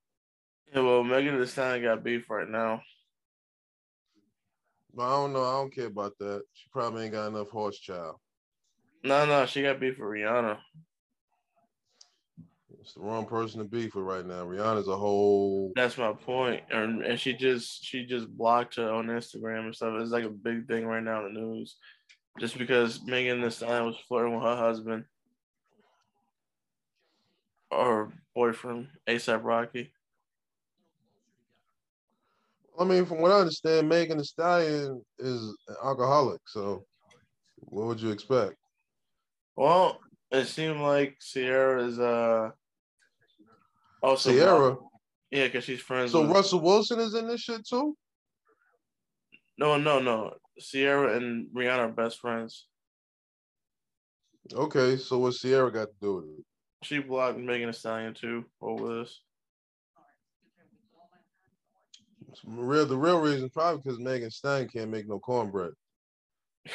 Yeah, 0.73 0.83
well, 0.83 1.03
Megan 1.03 1.39
Thee 1.39 1.47
Stallion 1.47 1.83
got 1.83 2.05
beef 2.05 2.31
right 2.31 2.49
now. 2.49 2.81
But 4.95 5.03
I 5.03 5.11
don't 5.11 5.33
know. 5.33 5.45
I 5.45 5.53
don't 5.53 5.75
care 5.75 5.87
about 5.87 6.13
that. 6.21 6.43
She 6.53 6.69
probably 6.73 7.05
ain't 7.05 7.13
got 7.13 7.29
enough 7.29 7.51
horse 7.51 7.79
child. 7.79 8.17
No, 9.03 9.27
no, 9.27 9.47
she 9.47 9.63
got 9.63 9.81
beef 9.81 9.97
for 9.97 10.11
Rihanna. 10.11 10.59
It's 12.81 12.95
the 12.95 13.01
wrong 13.01 13.27
person 13.27 13.59
to 13.59 13.65
be 13.65 13.89
for 13.89 14.03
right 14.03 14.25
now. 14.25 14.45
Rihanna's 14.45 14.89
a 14.89 14.97
whole. 14.97 15.73
That's 15.77 15.99
my 15.99 16.13
point. 16.13 16.63
And, 16.71 17.03
and 17.03 17.21
she 17.21 17.35
just 17.35 17.85
she 17.85 18.07
just 18.07 18.29
blocked 18.29 18.77
her 18.77 18.91
on 18.91 19.09
Instagram 19.09 19.67
and 19.67 19.75
stuff. 19.75 20.01
It's 20.01 20.13
like 20.13 20.25
a 20.25 20.31
big 20.31 20.67
thing 20.67 20.87
right 20.87 21.03
now 21.03 21.27
in 21.27 21.35
the 21.35 21.41
news, 21.41 21.77
just 22.39 22.57
because 22.57 23.03
Megan 23.05 23.43
Thee 23.43 23.51
Stallion 23.51 23.87
was 23.87 23.99
flirting 24.09 24.35
with 24.35 24.45
her 24.45 24.57
husband 24.57 25.05
or 27.71 28.13
boyfriend, 28.35 28.89
ASAP 29.07 29.45
Rocky. 29.45 29.93
I 32.79 32.85
mean, 32.85 33.05
from 33.05 33.21
what 33.21 33.31
I 33.31 33.41
understand, 33.41 33.91
Megan 33.91 34.17
Thee 34.17 34.25
Stallion 34.25 35.05
is 35.19 35.55
an 35.69 35.77
alcoholic. 35.85 36.41
So, 36.47 36.87
what 37.57 37.87
would 37.87 38.01
you 38.01 38.11
expect? 38.11 38.57
Well, 39.55 40.01
it 40.31 40.47
seemed 40.47 40.81
like 40.81 41.19
Ciara 41.21 41.85
is 41.85 41.99
uh 41.99 42.53
Oh, 44.03 44.11
also 44.11 44.33
Ciara. 44.33 44.77
Yeah, 45.31 45.47
because 45.47 45.65
she's 45.65 45.81
friends. 45.81 46.13
So 46.13 46.23
with, 46.23 46.31
Russell 46.31 46.61
Wilson 46.61 46.99
is 47.01 47.15
in 47.15 47.29
this 47.29 47.41
shit 47.41 47.67
too. 47.67 47.97
no, 49.59 49.77
no, 49.77 50.01
no. 50.01 50.35
Ciara 50.59 51.17
and 51.17 51.49
Rihanna 51.55 51.79
are 51.79 51.89
best 51.89 52.19
friends. 52.19 52.67
Okay, 54.53 54.97
so 54.97 55.19
what 55.19 55.35
Ciara 55.35 55.71
got 55.71 55.89
to 55.89 55.95
do 56.01 56.15
with 56.17 56.25
it? 56.25 56.45
She 56.83 56.99
blocked 56.99 57.39
Megan 57.39 57.69
Thee 57.69 57.73
Stallion 57.73 58.15
too 58.15 58.45
over 58.61 59.01
this. 59.01 59.21
Real, 62.45 62.87
the 62.87 62.97
real 62.97 63.21
reason 63.21 63.51
probably 63.51 63.83
because 63.83 63.99
Megan 63.99 64.31
Stein 64.31 64.69
can't 64.69 64.91
make 64.91 65.09
no 65.09 65.19
cornbread. 65.19 65.73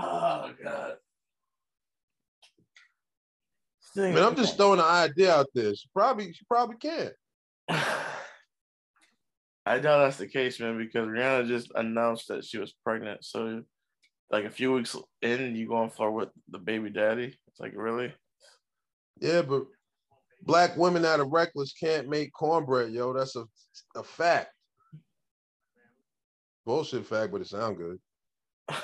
Oh 0.00 0.52
god. 0.62 0.96
I 3.98 4.12
mean, 4.12 4.22
I'm 4.22 4.36
just 4.36 4.56
throwing 4.56 4.80
an 4.80 4.86
idea 4.86 5.34
out 5.34 5.46
there. 5.54 5.74
She 5.74 5.88
probably, 5.94 6.32
she 6.32 6.44
probably 6.46 6.76
can't. 6.76 7.12
I 9.66 9.78
doubt 9.80 9.98
that's 9.98 10.16
the 10.16 10.26
case, 10.26 10.60
man, 10.60 10.78
because 10.78 11.06
Rihanna 11.06 11.46
just 11.46 11.70
announced 11.74 12.28
that 12.28 12.44
she 12.44 12.58
was 12.58 12.74
pregnant. 12.84 13.24
So, 13.24 13.62
like 14.30 14.44
a 14.44 14.50
few 14.50 14.72
weeks 14.72 14.96
in, 15.20 15.56
you 15.56 15.68
going 15.68 15.90
for 15.90 16.10
with 16.10 16.30
the 16.48 16.58
baby 16.58 16.90
daddy? 16.90 17.36
It's 17.48 17.60
like 17.60 17.72
really? 17.76 18.14
Yeah, 19.20 19.42
but 19.42 19.64
black 20.42 20.76
women 20.76 21.02
that 21.02 21.20
are 21.20 21.28
reckless 21.28 21.72
can't 21.72 22.08
make 22.08 22.32
cornbread, 22.32 22.92
yo. 22.92 23.12
That's 23.12 23.36
a 23.36 23.44
a 23.94 24.02
fact. 24.02 24.52
Bullshit 26.64 27.06
fact, 27.06 27.32
but 27.32 27.40
it 27.40 27.48
sound 27.48 27.76
good. 27.76 27.98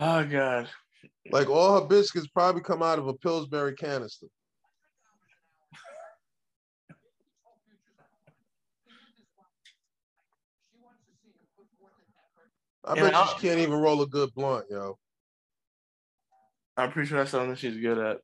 Oh 0.00 0.24
god. 0.24 0.68
Like 1.30 1.48
all 1.48 1.80
her 1.80 1.86
biscuits 1.86 2.26
probably 2.28 2.62
come 2.62 2.82
out 2.82 2.98
of 2.98 3.08
a 3.08 3.14
Pillsbury 3.14 3.74
canister. 3.74 4.26
I 12.86 12.94
bet 12.94 13.14
you 13.14 13.26
she 13.34 13.48
can't 13.48 13.60
even 13.60 13.78
roll 13.78 14.02
a 14.02 14.06
good 14.06 14.34
blunt, 14.34 14.66
yo. 14.70 14.98
I'm 16.76 16.92
pretty 16.92 17.08
sure 17.08 17.18
that's 17.18 17.30
something 17.30 17.54
she's 17.54 17.80
good 17.80 17.98
at. 17.98 18.18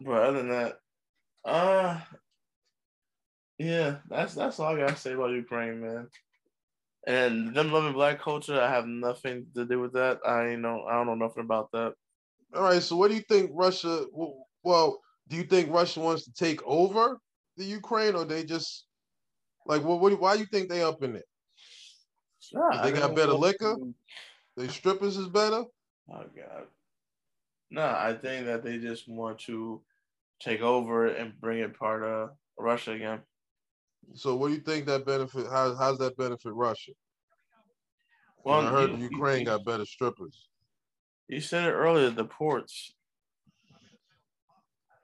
But 0.00 0.22
other 0.22 0.38
than 0.38 0.50
that, 0.50 0.78
uh 1.44 2.00
yeah, 3.58 3.96
that's 4.08 4.34
that's 4.34 4.60
all 4.60 4.74
I 4.74 4.78
gotta 4.78 4.96
say 4.96 5.12
about 5.12 5.30
Ukraine, 5.30 5.80
man. 5.80 6.08
And 7.06 7.54
them 7.54 7.72
loving 7.72 7.94
black 7.94 8.20
culture, 8.20 8.60
I 8.60 8.70
have 8.70 8.86
nothing 8.86 9.46
to 9.54 9.64
do 9.64 9.80
with 9.80 9.92
that. 9.94 10.20
I 10.26 10.54
know 10.54 10.84
I 10.88 10.94
don't 10.94 11.06
know 11.06 11.14
nothing 11.14 11.42
about 11.42 11.70
that. 11.72 11.94
All 12.54 12.62
right, 12.62 12.82
so 12.82 12.96
what 12.96 13.08
do 13.08 13.16
you 13.16 13.22
think 13.28 13.50
Russia? 13.54 14.04
Well, 14.62 15.00
do 15.28 15.36
you 15.36 15.42
think 15.42 15.72
Russia 15.72 16.00
wants 16.00 16.24
to 16.24 16.32
take 16.32 16.62
over 16.64 17.18
the 17.56 17.64
Ukraine, 17.64 18.14
or 18.14 18.24
they 18.24 18.44
just 18.44 18.86
like 19.66 19.82
what? 19.82 20.00
what 20.00 20.18
why 20.20 20.34
do 20.34 20.40
you 20.40 20.46
think 20.46 20.68
they 20.68 20.82
up 20.82 21.02
in 21.02 21.16
it? 21.16 21.24
Nah, 22.52 22.82
They 22.82 22.92
got 22.92 23.16
better 23.16 23.32
liquor? 23.32 23.76
They 24.56 24.68
strippers 24.68 25.16
is 25.16 25.28
better. 25.28 25.64
Oh 26.10 26.24
god. 26.36 26.66
No, 27.70 27.86
I 27.86 28.14
think 28.14 28.46
that 28.46 28.62
they 28.62 28.78
just 28.78 29.08
want 29.08 29.38
to 29.40 29.82
take 30.40 30.60
over 30.60 31.06
and 31.06 31.40
bring 31.40 31.60
it 31.60 31.78
part 31.78 32.02
of 32.02 32.30
Russia 32.58 32.92
again. 32.92 33.20
So 34.14 34.36
what 34.36 34.48
do 34.48 34.54
you 34.54 34.60
think 34.60 34.86
that 34.86 35.06
benefit? 35.06 35.46
How 35.48 35.74
how's 35.74 35.98
that 35.98 36.16
benefit 36.16 36.52
Russia? 36.52 36.92
Well, 38.44 38.60
I 38.60 38.70
heard 38.70 38.90
you- 38.90 39.08
Ukraine 39.10 39.40
you- 39.40 39.46
got 39.46 39.64
better 39.64 39.84
strippers. 39.86 40.48
You 41.28 41.40
said 41.40 41.68
it 41.68 41.72
earlier, 41.72 42.10
the 42.10 42.24
ports. 42.24 42.94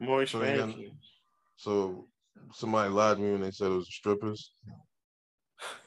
More 0.01 0.27
So 0.27 0.41
expansion. 0.41 0.99
So 1.57 2.09
somebody 2.53 2.91
lied 2.93 3.17
to 3.17 3.23
me 3.23 3.33
when 3.33 3.41
they 3.41 3.51
said 3.51 3.71
it 3.73 3.77
was 3.77 3.89
strippers. 3.93 4.53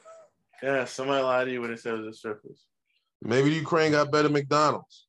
Yeah, 0.62 0.84
somebody 0.84 1.24
lied 1.24 1.46
to 1.46 1.52
you 1.52 1.60
when 1.60 1.70
they 1.70 1.76
said 1.76 1.94
it 1.94 2.02
was 2.02 2.06
the 2.06 2.14
strippers. 2.14 2.66
Maybe 3.20 3.50
Ukraine 3.50 3.90
got 3.92 4.12
better 4.12 4.28
McDonald's. 4.28 5.08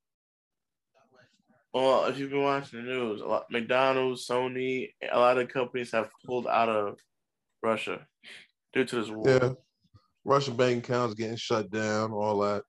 Well, 1.73 2.05
if 2.05 2.17
you've 2.17 2.31
been 2.31 2.41
watching 2.41 2.83
the 2.83 2.91
news, 2.91 3.21
a 3.21 3.25
lot, 3.25 3.51
McDonald's, 3.51 4.27
Sony, 4.27 4.93
a 5.11 5.19
lot 5.19 5.37
of 5.37 5.49
companies 5.49 5.91
have 5.91 6.09
pulled 6.25 6.47
out 6.47 6.69
of 6.69 6.99
Russia 7.63 8.05
due 8.73 8.85
to 8.85 8.95
this 8.97 9.09
war. 9.09 9.27
Yeah. 9.27 9.49
Russian 10.25 10.55
bank 10.55 10.85
accounts 10.85 11.15
getting 11.15 11.37
shut 11.37 11.69
down, 11.71 12.11
all 12.11 12.39
that. 12.39 12.63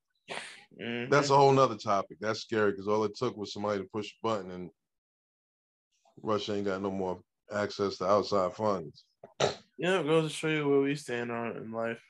Mhm. 0.80 1.10
That's 1.10 1.30
a 1.30 1.36
whole 1.36 1.52
nother 1.52 1.76
topic. 1.76 2.18
That's 2.20 2.40
scary 2.40 2.72
because 2.72 2.88
all 2.88 3.04
it 3.04 3.14
took 3.16 3.36
was 3.36 3.52
somebody 3.52 3.80
to 3.80 3.88
push 3.88 4.10
a 4.10 4.26
button 4.26 4.50
and 4.50 4.70
Russia 6.22 6.54
ain't 6.54 6.66
got 6.66 6.82
no 6.82 6.90
more 6.90 7.20
access 7.52 7.98
to 7.98 8.06
outside 8.06 8.54
funds. 8.54 9.04
yeah, 9.76 10.00
it 10.00 10.04
goes 10.04 10.30
to 10.30 10.36
show 10.36 10.48
you 10.48 10.68
where 10.68 10.80
we 10.80 10.94
stand 10.96 11.30
on 11.30 11.56
in 11.56 11.70
life. 11.70 12.02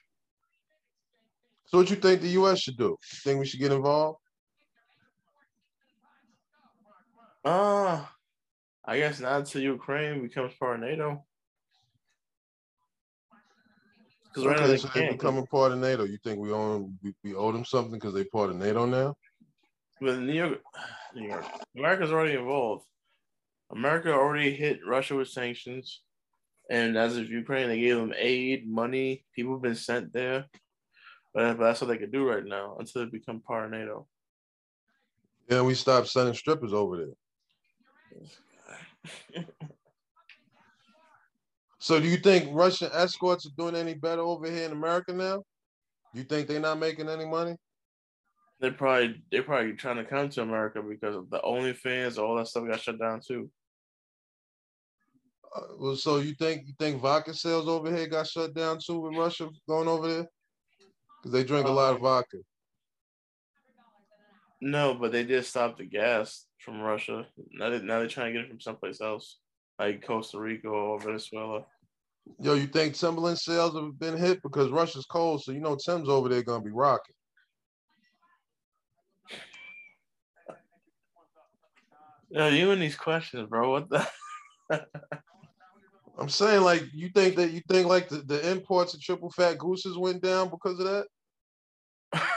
So 1.67 1.79
what 1.79 1.91
you 1.91 1.97
think 1.97 2.21
the 2.21 2.29
US 2.29 2.61
should 2.61 2.77
do? 2.77 2.97
You 3.01 3.19
think 3.23 3.41
we 3.41 3.47
should 3.47 3.61
get 3.61 3.73
involved? 3.73 4.19
Uh, 7.45 8.05
I 8.85 8.99
guess 8.99 9.21
not 9.21 9.41
until 9.41 9.63
Ukraine 9.63 10.23
becomes 10.23 10.55
part 10.55 10.77
of 10.77 10.89
NATO. 10.89 11.25
Because 14.35 14.47
right 14.49 14.57
now 14.57 14.63
Okay, 14.65 14.73
they 14.73 14.79
so 14.79 14.89
they 14.89 15.01
can't. 15.01 15.19
becoming 15.19 15.47
part 15.47 15.71
of 15.71 15.79
NATO. 15.79 16.03
You 16.05 16.19
think 16.25 16.41
we 16.41 16.51
own 16.53 16.99
we, 17.03 17.15
we 17.23 17.35
owe 17.35 17.53
them 17.53 17.65
something 17.65 17.93
because 17.93 18.15
they 18.15 18.25
part 18.25 18.51
of 18.51 18.57
NATO 18.57 18.85
now? 18.85 19.15
But 20.01 20.19
New 20.19 20.33
York, 20.33 20.61
New 21.15 21.29
York, 21.29 21.45
America's 21.77 22.11
already 22.11 22.35
involved. 22.35 22.85
America 23.71 24.13
already 24.13 24.53
hit 24.55 24.81
Russia 24.87 25.15
with 25.15 25.29
sanctions, 25.29 26.01
and 26.69 26.97
as 26.99 27.17
of 27.17 27.31
Ukraine, 27.31 27.69
they 27.69 27.79
gave 27.81 27.97
them 27.97 28.13
aid, 28.17 28.69
money. 28.69 29.25
People 29.37 29.53
have 29.55 29.63
been 29.63 29.77
sent 29.77 30.13
there, 30.13 30.47
but, 31.33 31.57
but 31.57 31.65
that's 31.65 31.81
what 31.81 31.87
they 31.87 31.99
could 31.99 32.13
do 32.13 32.29
right 32.29 32.45
now 32.45 32.77
until 32.81 33.05
they 33.05 33.11
become 33.11 33.41
part 33.41 33.67
of 33.67 33.71
NATO. 33.71 34.07
Yeah, 35.49 35.63
we 35.63 35.75
stopped 35.75 36.09
sending 36.09 36.35
strippers 36.35 36.73
over 36.73 37.15
there. 39.35 39.45
So 41.85 42.01
do 42.01 42.09
you 42.09 42.17
think 42.17 42.49
Russian 42.51 42.89
escorts 42.95 43.45
are 43.45 43.51
doing 43.59 43.77
any 43.77 43.93
better 43.93 44.23
over 44.23 44.51
here 44.51 44.65
in 44.65 44.73
America 44.73 45.13
now? 45.13 45.43
You 46.15 46.25
think 46.25 46.49
they're 46.49 46.59
not 46.59 46.79
making 46.79 47.11
any 47.11 47.27
money? 47.27 47.57
They 48.59 48.71
probably 48.71 49.23
they're 49.31 49.43
probably 49.43 49.75
trying 49.75 49.99
to 49.99 50.05
come 50.07 50.31
to 50.31 50.41
America 50.41 50.81
because 50.81 51.15
of 51.15 51.29
the 51.29 51.41
OnlyFans, 51.41 52.17
all 52.17 52.37
that 52.37 52.49
stuff 52.49 52.67
got 52.67 52.81
shut 52.81 52.99
down 52.99 53.21
too. 53.21 53.51
Uh, 55.55 55.61
well, 55.79 55.95
so 55.95 56.17
you 56.17 56.33
think 56.33 56.63
you 56.69 56.73
think 56.79 57.03
vodka 57.03 57.35
sales 57.35 57.69
over 57.69 57.95
here 57.95 58.07
got 58.07 58.29
shut 58.29 58.55
down 58.55 58.79
too 58.79 59.01
with 59.01 59.19
Russia 59.19 59.51
going 59.69 59.87
over 59.87 60.09
there? 60.09 60.27
Because 61.21 61.33
they 61.33 61.45
drink 61.45 61.67
a 61.67 61.71
lot 61.71 61.95
of 61.97 62.01
vodka. 62.01 62.39
No, 64.63 64.95
but 64.95 65.13
they 65.13 65.25
did 65.25 65.45
stop 65.45 65.77
the 65.77 65.85
gas 65.85 66.47
from 66.61 66.81
Russia. 66.81 67.27
Now 67.53 67.69
they 67.69 67.83
now 67.83 67.99
they're 67.99 68.09
trying 68.09 68.33
to 68.33 68.39
get 68.39 68.47
it 68.47 68.49
from 68.49 68.61
someplace 68.61 69.03
else, 69.03 69.39
like 69.79 70.03
Costa 70.03 70.39
Rica 70.39 70.69
or 70.69 70.99
Venezuela. 70.99 71.67
Yo, 72.41 72.55
you 72.55 72.67
think 72.67 72.95
Timberland 72.95 73.39
sales 73.39 73.75
have 73.75 73.99
been 73.99 74.17
hit 74.17 74.43
because 74.43 74.71
Russia's 74.71 75.07
cold, 75.07 75.43
so 75.43 75.53
you 75.53 75.61
know 75.61 75.77
Tim's 75.77 76.09
over 76.09 76.29
there 76.29 76.43
gonna 76.43 76.65
be 76.65 76.71
rocking. 76.71 77.15
Yo, 82.31 82.49
you 82.49 82.71
and 82.71 82.83
these 82.83 82.97
questions, 82.97 83.49
bro. 83.49 83.71
What 83.71 83.89
the? 83.91 84.07
I'm 86.19 86.29
saying 86.29 86.63
like 86.63 86.85
you 86.93 87.09
think 87.11 87.37
that 87.37 87.51
you 87.51 87.61
think 87.69 87.87
like 87.87 88.09
the, 88.09 88.19
the 88.19 88.51
imports 88.51 88.95
of 88.95 89.01
triple 89.01 89.31
fat 89.31 89.59
gooses 89.59 89.99
went 89.99 90.23
down 90.23 90.49
because 90.49 90.79
of 90.81 90.87
that? 90.87 91.07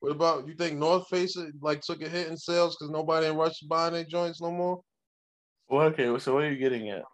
What 0.00 0.12
about 0.12 0.48
you 0.48 0.54
think 0.54 0.78
North 0.78 1.08
Face 1.08 1.36
like 1.60 1.82
took 1.82 2.02
a 2.02 2.08
hit 2.08 2.28
in 2.28 2.36
sales 2.36 2.74
because 2.74 2.90
nobody 2.90 3.26
in 3.26 3.36
Russia 3.36 3.66
buying 3.68 3.92
their 3.92 4.04
joints 4.04 4.40
no 4.40 4.50
more? 4.50 4.80
Well, 5.68 5.88
okay, 5.88 6.18
so 6.18 6.34
what 6.34 6.44
are 6.44 6.50
you 6.50 6.58
getting 6.58 6.88
at? 6.88 7.04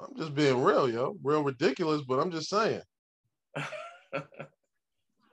I'm 0.00 0.16
just 0.16 0.34
being 0.34 0.62
real, 0.62 0.88
yo. 0.90 1.16
Real 1.22 1.42
ridiculous, 1.42 2.02
but 2.02 2.18
I'm 2.18 2.30
just 2.30 2.48
saying. 2.48 2.82
I 3.56 3.62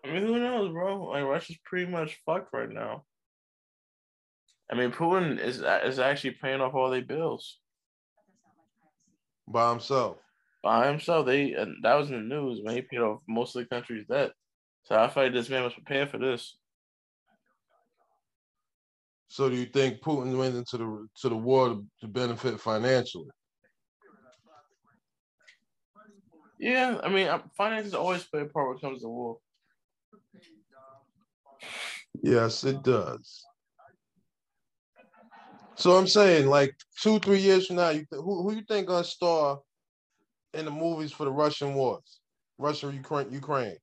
mean, 0.06 0.22
who 0.24 0.40
knows, 0.40 0.72
bro? 0.72 1.06
Like 1.06 1.24
Russia's 1.26 1.58
pretty 1.66 1.92
much 1.92 2.20
fucked 2.26 2.54
right 2.54 2.70
now. 2.70 3.04
I 4.72 4.76
mean, 4.76 4.92
Putin 4.92 5.40
is 5.40 5.58
is 5.84 6.00
actually 6.00 6.32
paying 6.42 6.62
off 6.62 6.74
all 6.74 6.90
their 6.90 7.04
bills 7.04 7.60
By 9.48 9.70
himself. 9.70 10.18
by 10.64 10.88
himself. 10.88 11.26
They 11.26 11.54
and 11.54 11.84
that 11.84 11.96
was 11.96 12.10
in 12.10 12.16
the 12.30 12.36
news 12.36 12.60
when 12.64 12.76
he 12.76 12.82
paid 12.82 13.00
off 13.00 13.22
most 13.28 13.56
of 13.56 13.62
the 13.64 13.68
country's 13.70 14.08
debt. 14.08 14.32
So 14.84 14.96
I 14.96 15.08
feel 15.08 15.24
like 15.24 15.34
this 15.34 15.50
man 15.50 15.64
was 15.64 15.74
prepared 15.74 16.10
for 16.10 16.18
this. 16.18 16.58
So 19.28 19.50
do 19.50 19.56
you 19.56 19.66
think 19.66 20.02
Putin 20.02 20.38
went 20.38 20.56
into 20.56 20.78
the 20.78 21.08
to 21.22 21.30
the 21.30 21.36
war 21.36 21.70
to, 21.70 21.86
to 22.02 22.08
benefit 22.08 22.60
financially? 22.60 23.30
Yeah, 26.58 27.00
I 27.04 27.10
mean, 27.10 27.30
finances 27.58 27.94
always 27.94 28.24
play 28.24 28.42
a 28.42 28.46
part 28.46 28.70
when 28.70 28.78
it 28.78 28.82
comes 28.82 29.02
to 29.02 29.08
war. 29.08 29.38
Yes, 32.22 32.64
it 32.64 32.82
does. 32.82 33.46
So 35.76 35.98
I'm 35.98 36.08
saying, 36.08 36.48
like 36.48 36.74
two, 37.02 37.20
three 37.20 37.40
years 37.40 37.68
from 37.68 37.76
now, 37.78 37.90
you 37.90 38.06
th- 38.10 38.22
who 38.22 38.44
who 38.44 38.56
you 38.56 38.62
think 38.62 38.88
gonna 38.88 39.04
star 39.04 39.60
in 40.54 40.66
the 40.66 40.72
movies 40.72 41.12
for 41.12 41.26
the 41.26 41.32
Russian 41.32 41.74
wars, 41.74 42.22
Russia, 42.58 42.92
Ukraine, 42.94 43.32
Ukraine? 43.32 43.78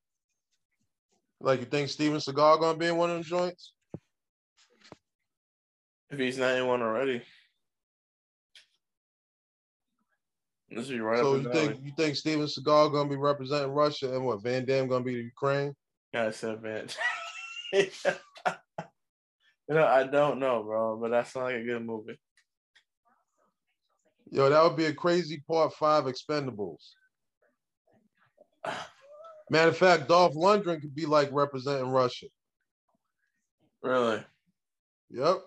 Like 1.41 1.61
you 1.61 1.67
think 1.67 1.91
Steven 1.91 2.19
Seagal 2.19 2.61
gonna 2.61 2.79
be 2.79 2.87
in 2.87 2.97
one 2.97 3.11
of 3.11 3.17
them 3.17 3.25
joints? 3.25 3.75
If 6.11 6.19
he's 6.19 6.39
not 6.39 6.57
in 6.57 6.67
one 6.67 6.83
already. 6.83 7.23
This 10.75 10.89
is 10.89 10.99
right 11.01 11.19
so 11.21 11.35
you 11.35 11.53
think 11.53 11.73
alley. 11.73 11.81
you 11.85 11.93
think 11.97 12.17
Steven 12.17 12.47
Seagal 12.47 12.93
gonna 12.93 13.09
be 13.09 13.17
representing 13.17 13.73
Russia 13.73 14.15
and 14.15 14.25
what 14.25 14.43
Van 14.43 14.65
Damme 14.65 14.89
gonna 14.89 15.05
be 15.05 15.15
the 15.15 15.23
Ukraine? 15.23 15.75
Yeah, 16.15 16.27
I 16.27 16.31
said, 16.31 16.63
man. 16.63 16.89
you 17.73 17.91
know, 19.69 19.87
I 19.87 20.05
don't 20.05 20.39
know, 20.39 20.63
bro, 20.63 20.97
but 20.99 21.11
that 21.11 21.27
sounds 21.29 21.45
like 21.45 21.57
a 21.57 21.65
good 21.65 21.85
movie. 21.85 22.19
Yo, 24.31 24.49
that 24.49 24.63
would 24.63 24.77
be 24.77 24.87
a 24.87 24.95
crazy 24.95 25.43
part 25.47 25.75
five 25.75 26.05
expendables. 26.05 26.93
Matter 29.51 29.69
of 29.69 29.77
fact, 29.77 30.09
Dolph 30.09 30.35
Lundgren 30.35 30.81
could 30.81 30.95
be 30.95 31.05
like 31.05 31.29
representing 31.33 31.91
Russia. 31.91 32.27
Really, 33.83 34.23
Yep. 35.11 35.39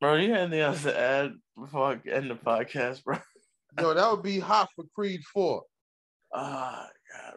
bro. 0.00 0.14
You 0.16 0.28
got 0.28 0.40
anything 0.40 0.60
else 0.60 0.82
to 0.82 0.98
add 0.98 1.34
before 1.58 2.00
I 2.06 2.08
end 2.10 2.30
the 2.30 2.34
podcast, 2.34 3.04
bro? 3.04 3.18
Yo, 3.80 3.94
that 3.94 4.10
would 4.10 4.22
be 4.22 4.38
hot 4.38 4.68
for 4.74 4.84
Creed 4.94 5.20
4. 5.32 5.62
Ah, 6.34 6.88
God. 7.12 7.34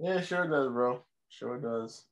Yeah, 0.00 0.20
sure 0.20 0.48
does, 0.48 0.68
bro. 0.68 1.02
Sure 1.28 1.58
does. 1.58 2.04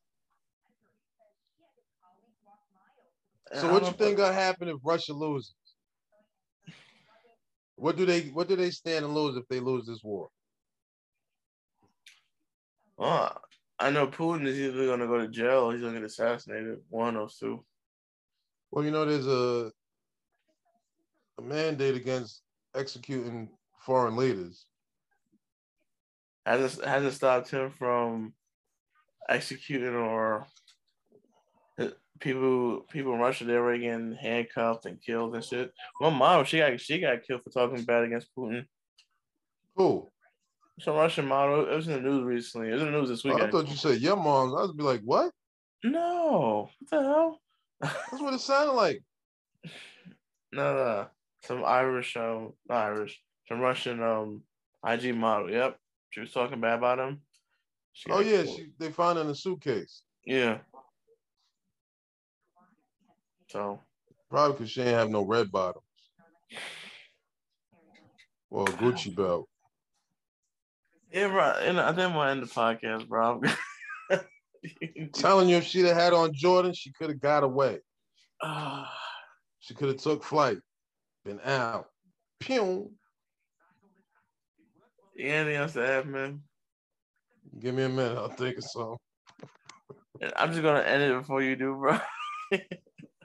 So 3.53 3.71
what 3.71 3.85
you 3.85 3.91
think 3.91 4.17
gonna 4.17 4.33
happen 4.33 4.67
if 4.67 4.77
Russia 4.83 5.13
loses? 5.13 5.53
What 7.75 7.97
do 7.97 8.05
they 8.05 8.21
what 8.29 8.47
do 8.47 8.55
they 8.55 8.71
stand 8.71 9.05
to 9.05 9.11
lose 9.11 9.37
if 9.37 9.47
they 9.47 9.59
lose 9.59 9.85
this 9.85 10.01
war? 10.03 10.29
Well, 12.97 13.42
I 13.83 13.89
know 13.89 14.07
Putin 14.07 14.47
is 14.47 14.57
either 14.57 14.85
going 14.85 15.01
to 15.01 15.07
go 15.07 15.17
to 15.17 15.27
jail 15.27 15.65
or 15.65 15.73
he's 15.73 15.81
going 15.81 15.93
to 15.93 15.99
get 15.99 16.05
assassinated. 16.05 16.79
One 16.89 17.17
of 17.17 17.37
two. 17.37 17.65
Well, 18.71 18.85
you 18.85 18.91
know, 18.91 19.03
there's 19.03 19.27
a 19.27 19.73
a 21.37 21.41
mandate 21.41 21.95
against 21.95 22.43
executing 22.73 23.49
foreign 23.85 24.15
leaders. 24.15 24.65
Hasn't 26.45 26.85
hasn't 26.85 27.13
stopped 27.13 27.51
him 27.51 27.71
from 27.71 28.33
executing 29.27 29.95
or 29.95 30.47
uh, 31.77 31.89
people 32.21 32.85
people 32.89 33.13
in 33.13 33.19
Russia 33.19 33.43
they're 33.43 33.59
already 33.59 33.83
getting 33.83 34.13
handcuffed 34.13 34.85
and 34.85 35.01
killed 35.01 35.35
and 35.35 35.43
shit. 35.43 35.73
My 35.99 36.09
mom 36.09 36.45
she 36.45 36.59
got 36.59 36.79
she 36.79 36.99
got 36.99 37.23
killed 37.23 37.43
for 37.43 37.49
talking 37.49 37.83
bad 37.83 38.05
against 38.05 38.33
Putin. 38.33 38.65
Who? 39.75 40.09
Some 40.79 40.95
Russian 40.95 41.27
model. 41.27 41.69
It 41.69 41.75
was 41.75 41.87
in 41.87 41.93
the 41.93 41.99
news 42.01 42.23
recently. 42.23 42.69
It 42.69 42.73
was 42.73 42.81
in 42.81 42.91
the 42.91 42.97
news 42.99 43.09
this 43.09 43.23
Oh, 43.25 43.29
weekend. 43.29 43.49
I 43.49 43.51
thought 43.51 43.69
you 43.69 43.75
said 43.75 44.01
your 44.01 44.15
mom's. 44.17 44.53
I 44.53 44.61
was 44.61 44.73
be 44.73 44.83
like, 44.83 45.01
what? 45.01 45.31
no, 45.83 46.69
what 46.79 46.89
the 46.89 47.01
hell? 47.01 47.39
That's 47.81 48.21
what 48.21 48.33
it 48.33 48.39
sounded 48.39 48.73
like. 48.73 49.03
no, 50.51 50.73
no, 50.75 51.07
some 51.43 51.63
Irish 51.65 52.15
um, 52.17 52.53
not 52.67 52.85
Irish, 52.85 53.21
some 53.47 53.59
Russian 53.59 54.01
um 54.01 54.43
IG 54.85 55.15
model. 55.15 55.51
Yep, 55.51 55.77
she 56.09 56.19
was 56.21 56.31
talking 56.31 56.59
bad 56.61 56.77
about 56.79 56.99
him. 56.99 57.21
She 57.93 58.11
Oh 58.11 58.21
yeah, 58.21 58.43
she, 58.43 58.69
they 58.79 58.91
found 58.91 59.19
in 59.19 59.27
a 59.27 59.35
suitcase. 59.35 60.03
yeah. 60.25 60.59
So 63.49 63.79
Probably 64.29 64.53
because 64.53 64.71
she 64.71 64.81
ain't 64.81 64.89
have 64.89 65.09
no 65.11 65.21
red 65.23 65.51
bottoms. 65.51 65.85
Well, 68.49 68.65
a 68.65 68.71
Gucci 68.71 69.15
belt. 69.15 69.47
Yeah, 71.13 71.27
bro. 71.27 71.53
And 71.61 71.79
I 71.79 71.93
think 71.93 72.13
we'll 72.13 72.23
end 72.23 72.41
the 72.43 72.47
podcast, 72.47 73.07
bro. 73.07 73.41
Telling 75.13 75.49
you 75.49 75.57
if 75.57 75.65
she'd 75.65 75.85
have 75.85 75.97
had 75.97 76.13
on 76.13 76.33
Jordan, 76.33 76.73
she 76.73 76.91
could 76.91 77.09
have 77.09 77.21
got 77.21 77.43
away. 77.43 77.79
She 79.59 79.73
could 79.73 79.87
have 79.87 79.97
took 79.97 80.25
flight, 80.25 80.57
been 81.23 81.39
out. 81.45 81.87
Pew. 82.41 82.91
you 85.15 85.29
anything 85.29 85.55
else 85.55 85.71
to 85.71 85.87
add, 85.87 86.05
man? 86.05 86.41
Give 87.61 87.73
me 87.73 87.83
a 87.83 87.89
minute. 87.89 88.17
I'll 88.17 88.27
think 88.27 88.57
of 88.57 88.65
something. 88.65 88.97
I'm 90.35 90.49
just 90.49 90.61
gonna 90.61 90.81
end 90.81 91.03
it 91.03 91.17
before 91.17 91.41
you 91.41 91.55
do, 91.55 91.75
bro. 91.75 91.97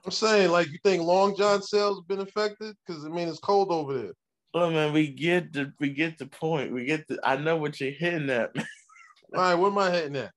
I'm 0.04 0.12
saying, 0.12 0.52
like, 0.52 0.68
you 0.68 0.78
think 0.84 1.02
Long 1.02 1.36
John 1.36 1.60
sales 1.60 2.04
been 2.06 2.20
affected? 2.20 2.76
Because 2.86 3.04
I 3.04 3.08
mean, 3.08 3.26
it's 3.26 3.40
cold 3.40 3.72
over 3.72 3.98
there. 3.98 4.12
Look, 4.54 4.72
man, 4.72 4.92
we 4.92 5.08
get 5.08 5.52
the 5.52 5.72
we 5.78 5.90
get 5.90 6.18
the 6.18 6.26
point. 6.26 6.72
We 6.72 6.84
get 6.84 7.06
the. 7.06 7.18
I 7.22 7.36
know 7.36 7.56
what 7.56 7.80
you're 7.80 7.90
hitting 7.90 8.30
at. 8.30 8.54
Man. 8.56 8.66
All 9.34 9.40
right, 9.42 9.54
where 9.54 9.70
am 9.70 9.78
I 9.78 9.90
hitting 9.90 10.16
at? 10.16 10.32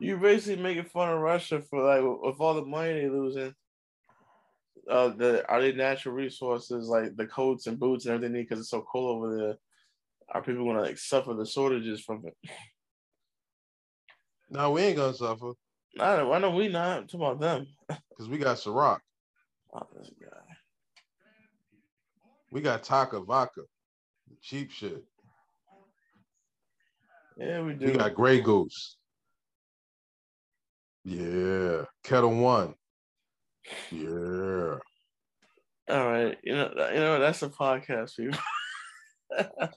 You're 0.00 0.16
basically 0.16 0.62
making 0.62 0.84
fun 0.84 1.12
of 1.12 1.20
Russia 1.20 1.62
for 1.62 1.82
like 1.82 2.02
with 2.02 2.40
all 2.40 2.54
the 2.54 2.64
money 2.64 2.92
they 2.94 3.08
losing. 3.08 3.54
Uh, 4.88 5.08
the 5.08 5.48
are 5.48 5.60
they 5.60 5.72
natural 5.72 6.14
resources 6.14 6.88
like 6.88 7.16
the 7.16 7.26
coats 7.26 7.66
and 7.66 7.78
boots 7.78 8.04
and 8.04 8.14
everything 8.14 8.32
they 8.32 8.38
need 8.40 8.48
because 8.48 8.60
it's 8.60 8.70
so 8.70 8.84
cold 8.90 9.16
over 9.16 9.36
there? 9.36 9.56
Are 10.30 10.42
people 10.42 10.64
gonna 10.64 10.80
like 10.80 10.98
suffer 10.98 11.34
the 11.34 11.46
shortages 11.46 12.00
from 12.00 12.24
it? 12.26 12.50
No, 14.50 14.70
we 14.72 14.82
ain't 14.82 14.96
gonna 14.96 15.14
suffer 15.14 15.52
I 15.98 16.16
don't, 16.16 16.28
why 16.28 16.38
don't 16.38 16.56
we 16.56 16.68
not 16.68 16.98
I'm 16.98 17.06
talking 17.06 17.26
about 17.26 17.40
them? 17.40 17.66
because 18.10 18.28
we 18.28 18.38
got 18.38 18.56
Ciroc. 18.56 19.00
Oh, 19.72 19.86
this 19.96 20.10
guy. 20.20 20.38
We 22.54 22.60
got 22.60 22.84
Taaka 22.84 23.20
Vodka, 23.20 23.62
cheap 24.40 24.70
shit. 24.70 25.02
Yeah, 27.36 27.62
we 27.62 27.72
do. 27.74 27.86
We 27.86 27.92
got 27.94 28.14
Grey 28.14 28.40
Goose. 28.40 28.96
Yeah, 31.04 31.82
Ketel 32.04 32.32
One. 32.36 32.76
Yeah. 33.90 34.76
All 35.90 36.06
right, 36.08 36.38
you 36.44 36.54
know, 36.54 36.72
you 36.94 37.00
know 37.00 37.18
that's 37.18 37.42
a 37.42 37.48
podcast, 37.48 38.14
people. 38.16 38.38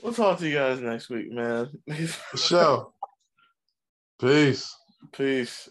we'll 0.00 0.12
talk 0.12 0.38
to 0.38 0.48
you 0.48 0.54
guys 0.54 0.78
next 0.78 1.10
week, 1.10 1.32
man. 1.32 1.70
Sure. 2.36 2.92
Peace. 4.20 4.72
Peace. 5.12 5.68